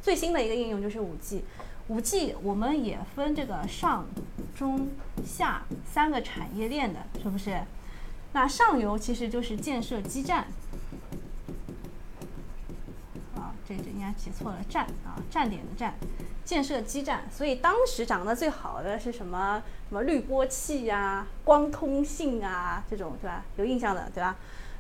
[0.03, 1.45] 最新的一个应用就是五 G，
[1.89, 4.07] 五 G 我们也分这个上、
[4.55, 4.89] 中、
[5.25, 7.61] 下三个产业链的，是不是？
[8.33, 10.47] 那上游其实就是建设基站，
[13.35, 15.95] 啊，这这应该写错了，站啊，站点的站，
[16.45, 17.25] 建设基站。
[17.31, 19.63] 所以当时涨得最好的是什么？
[19.89, 23.45] 什么滤波器呀、光通信啊这种，对吧？
[23.57, 24.37] 有印象的，对吧？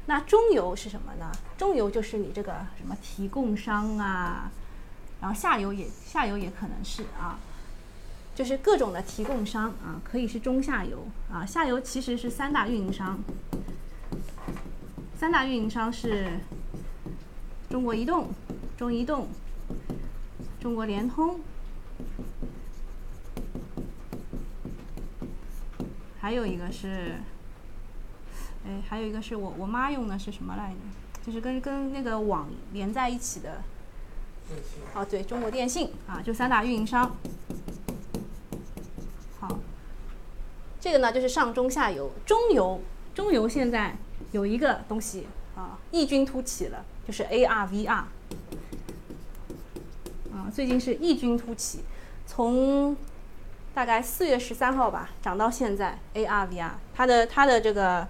[0.06, 1.30] 那中游是什么呢？
[1.56, 4.50] 中游就是你这个什么提供商啊，
[5.20, 7.38] 然后下游也下游也可能是啊，
[8.34, 13.18] 就是各种的提供商啊，可以是中下游啊，下游其实是三大运营商，
[15.18, 16.38] 三大运营商是
[17.68, 18.30] 中国移动、
[18.76, 19.28] 中移动、
[20.60, 21.40] 中国联通，
[26.20, 27.14] 还有一个是。
[28.68, 30.76] 哎，还有一个是我我妈用的是什么来着？
[31.26, 33.60] 就是跟跟那个网连在一起的。
[34.94, 37.16] 哦，对，中国电信啊，就三大运营商。
[39.40, 39.58] 好，
[40.78, 42.80] 这个呢就是上中下游，中游
[43.12, 43.96] 中游现在
[44.30, 47.90] 有一个东西啊异军突起了，就是 AR VR。
[47.90, 48.08] 啊，
[50.54, 51.80] 最近是异军突起，
[52.24, 52.96] 从
[53.74, 58.06] 大概四月十三号吧涨到现在，AR VR 它的它的这个。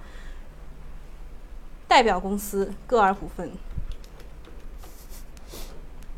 [1.89, 3.53] 代表公司歌尔股份，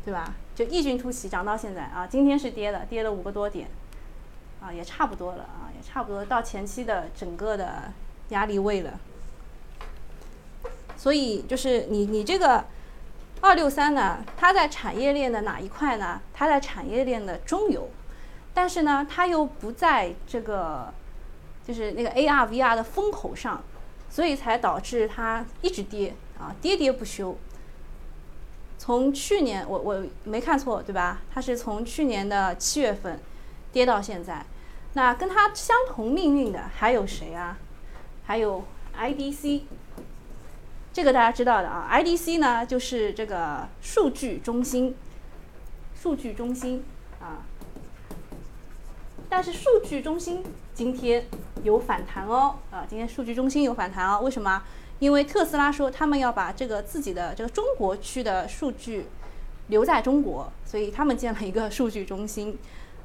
[0.03, 0.33] 对吧？
[0.55, 3.69] 就异军突起，涨到现在啊，今天是跌的，跌了五个多点，
[4.59, 7.93] 啊，也差不多了啊，也差不多到前期的整个的
[8.29, 8.99] 压力位了。
[10.97, 12.65] 所以就是你你这个
[13.39, 16.19] 二六三呢，它在产业链的哪一块呢？
[16.33, 17.89] 它在产业链的中游，
[18.53, 20.93] 但是呢，它又不在这个
[21.65, 23.63] 就是那个 AR VR 的风口上。
[24.09, 27.37] 所以才导致它一直跌啊，跌跌不休。
[28.77, 31.21] 从去年我我没看错对吧？
[31.33, 33.19] 它是从去年的七月份
[33.71, 34.45] 跌到现在。
[34.93, 37.57] 那跟它相同命运的还有谁啊？
[38.25, 38.63] 还有
[38.97, 39.61] IDC，
[40.91, 41.89] 这个大家知道的啊。
[41.91, 44.95] IDC 呢就是这个数据中心，
[45.93, 46.83] 数据中心
[47.19, 47.45] 啊。
[49.29, 50.43] 但是数据中心
[50.79, 51.25] 今天
[51.61, 54.63] 有反弹哦，啊，今天数据中心有反弹哦，为什么？
[54.99, 59.05] 因为特斯拉说他们要把这个自己的这个中国区的数据
[59.67, 62.57] 留在中国，所以他们建了一个数据中心，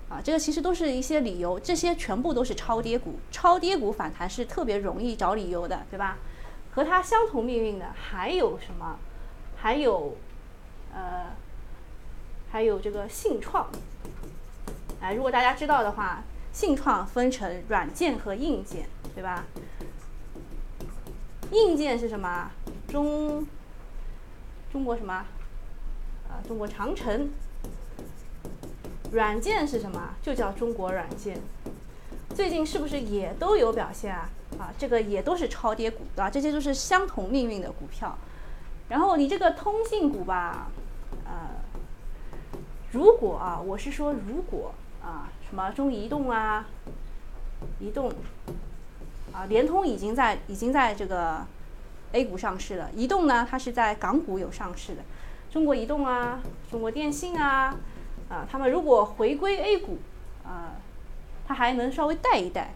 [0.08, 6.18] 啊，这个其实都是一些理由，这些全部都是超跌股，超跌股反弹是特别容易找理由的，对吧？
[6.76, 9.00] 和它相同命运的还有什么？
[9.56, 10.16] 还有，
[10.94, 11.24] 呃，
[12.52, 13.68] 还有这个信创。
[15.00, 16.22] 哎，如果大家知道的话，
[16.54, 19.44] 信创分成软件和硬件，对吧？
[21.50, 22.48] 硬件是什么？
[22.86, 23.44] 中
[24.72, 25.12] 中国什么？
[26.28, 27.28] 啊，中国长城。
[29.10, 30.14] 软件是什么？
[30.22, 31.40] 就叫中国软件。
[32.32, 34.30] 最近是不是也都有表现啊？
[34.56, 36.30] 啊，这个也都是超跌股，对吧？
[36.30, 38.16] 这些都是相同命运的股票。
[38.88, 40.70] 然后你这个通信股吧，
[41.24, 41.32] 呃，
[42.92, 44.72] 如果啊，我是说如果。
[45.04, 46.66] 啊，什么中移动啊，
[47.78, 48.10] 移动，
[49.32, 51.46] 啊，联通已经在已经在这个
[52.10, 52.90] A 股上市了。
[52.92, 55.02] 移动呢，它是在港股有上市的。
[55.52, 57.76] 中国移动啊，中国电信啊，
[58.28, 59.98] 啊，他们如果回归 A 股，
[60.44, 60.72] 啊，
[61.46, 62.74] 它还能稍微带一带，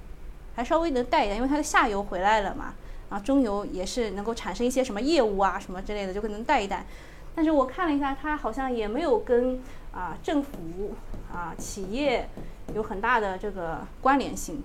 [0.55, 2.75] 还稍微能带一带，因为它的下游回来了嘛。
[3.09, 6.87] 啊，中游也是能够产生一些什么业务啊，什么之类的，就可能带一带。
[7.35, 9.61] 但是我看了一下，它好像也没有跟
[9.93, 10.95] 啊政府
[11.33, 12.29] 啊企业
[12.75, 14.63] 有很大的这个关联性。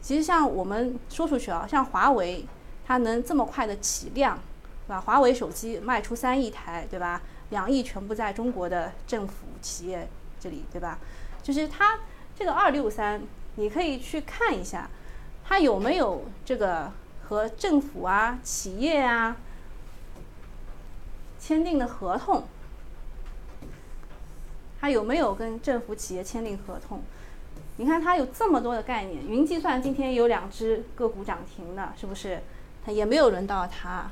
[0.00, 2.46] 其实像我们说出去啊，像华为，
[2.86, 4.38] 它能这么快的起量，
[4.86, 5.00] 对吧？
[5.00, 7.20] 华为手机卖出三亿台，对吧？
[7.50, 10.08] 两亿全部在中国的政府企业
[10.38, 10.98] 这里，对吧？
[11.42, 12.00] 就是它
[12.34, 13.22] 这个二六三，
[13.56, 14.88] 你可以去看一下，
[15.44, 16.92] 它有没有这个
[17.28, 19.36] 和政府啊、企业啊。
[21.38, 22.44] 签订的合同，
[24.80, 27.02] 它有没有跟政府企业签订合同？
[27.78, 32.40] 你看它有这么多的概念，云计算今天有两只个股涨停的，是不是？
[32.84, 34.10] 它也没有轮到它，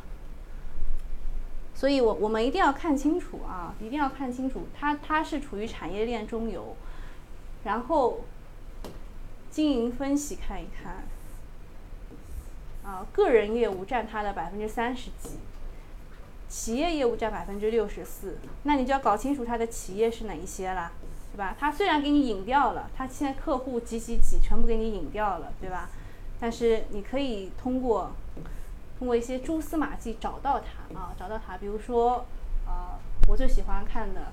[1.74, 6.76] 所以我我们一定要看清楚啊，一定要看清楚，它它是处于产业链中游，
[7.62, 8.20] 然后
[9.50, 11.04] 经营分析看一看，
[12.84, 15.38] 啊，个人业务占它的百分之三十几。
[16.54, 20.92] 企业业务占百分之六十四，那你就要搞清楚它的企业是哪一些了，
[21.32, 21.56] 对吧？
[21.58, 25.90] 它虽然给你引掉了，它现在客户几几几全部给你引掉了，对吧？
[26.38, 28.12] 但是你可以通过
[29.00, 31.58] 通过一些蛛丝马迹找到它啊，找到它。
[31.58, 32.24] 比如说，
[32.64, 34.28] 啊，我最喜欢看的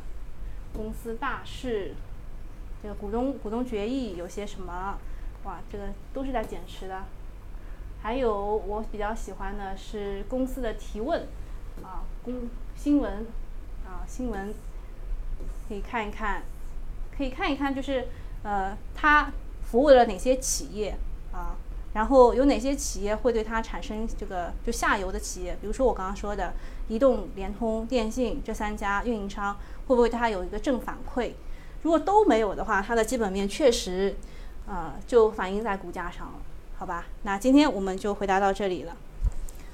[0.73, 1.95] 公司大事，
[2.83, 4.99] 这个股东股东决议有些什么？
[5.45, 7.01] 哇，这个都是在减持的。
[8.03, 11.27] 还有我比较喜欢的是公司的提问。
[11.83, 13.25] 啊，公新闻，
[13.85, 14.53] 啊新闻，
[15.67, 16.43] 可以看一看，
[17.17, 18.07] 可以看一看，就是
[18.43, 19.31] 呃，它
[19.63, 20.97] 服务了哪些企业
[21.31, 21.55] 啊？
[21.93, 26.53] 然后有哪些企业会对它产生这个就下游的企业，比如说我刚刚说的
[26.87, 29.57] 移动、联通、电信这三家运营商，
[29.87, 31.33] 会不会对它有一个正反馈？
[31.83, 34.15] 如果都没有的话，它的基本面确实，
[34.67, 36.33] 呃，就反映在股价上了，
[36.77, 37.05] 好吧？
[37.23, 38.95] 那今天我们就回答到这里了。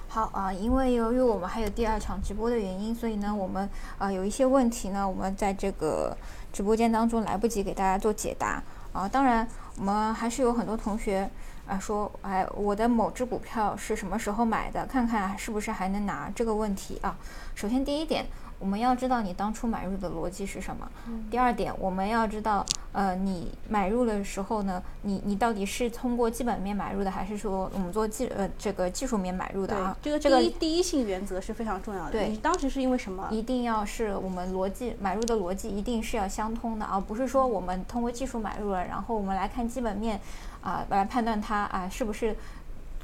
[0.10, 6.16] 好啊，因为由于我们还有第二场直播的原因，所以呢，我们啊有一些问题呢，我们在这个
[6.52, 9.08] 直播间当中来不及给大家做解答啊。
[9.08, 9.48] 当然，
[9.78, 11.30] 我们还是有很多同学
[11.68, 14.86] 啊说，哎，我的某只股票是什么时候买的？
[14.86, 17.16] 看看是不是还能拿这个问题啊。
[17.54, 18.26] 首先第一点。
[18.60, 20.90] 我们要知道你当初买入的逻辑是什么。
[21.30, 29.96] 第二点，我们要知道，呃，你买入的时候呢，你你到底是通过基本面买入的，还是说我们做技呃这个技术面买入的啊？
[30.02, 32.12] 这个这个第一性原则是非常重要的。
[32.12, 33.28] 对，你当时是因为什么？
[33.32, 40.20] 一定要是我们逻辑买入的逻辑一定是要相通的而不是说我们通过技术买入了，然后我们来看基本面，
[40.62, 42.36] 啊，来判断它啊是不是。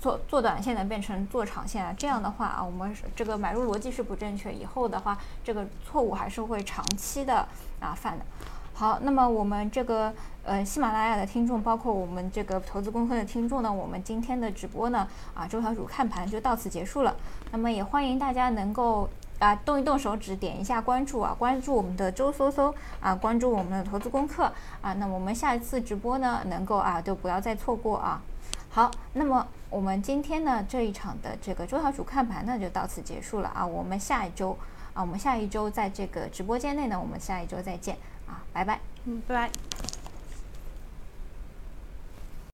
[0.03, 7.47] 做做短线的变成做长线啊，这样的话啊，我们这个买入逻辑是不正确，以后的话这个错误还是会长期的
[7.80, 8.25] 啊犯的。
[8.73, 10.13] 好，那么我们这个
[10.43, 17.15] 呃喜马拉雅的听众，包括我们这个投资公会的听众呢，我们今天的直播呢啊周小主看盘就到此结束了。
[17.51, 19.09] 那么也欢迎大家能够
[19.39, 24.51] 啊动一动手指，点一下关注啊，关注我们的周搜搜啊，关注我们的投资功课
[24.81, 28.21] 啊，那我们下一次直播呢能够啊就不要再错过啊。
[28.69, 29.47] 好，那么。
[29.73, 34.55] 我们今天呢这一场的这个周小主看盘呢就到此结束了啊，我们下一周
[34.93, 37.97] 啊，我们下一周在这个直播间内呢，我们下一周再见
[38.27, 40.02] 啊，拜拜，嗯，拜拜。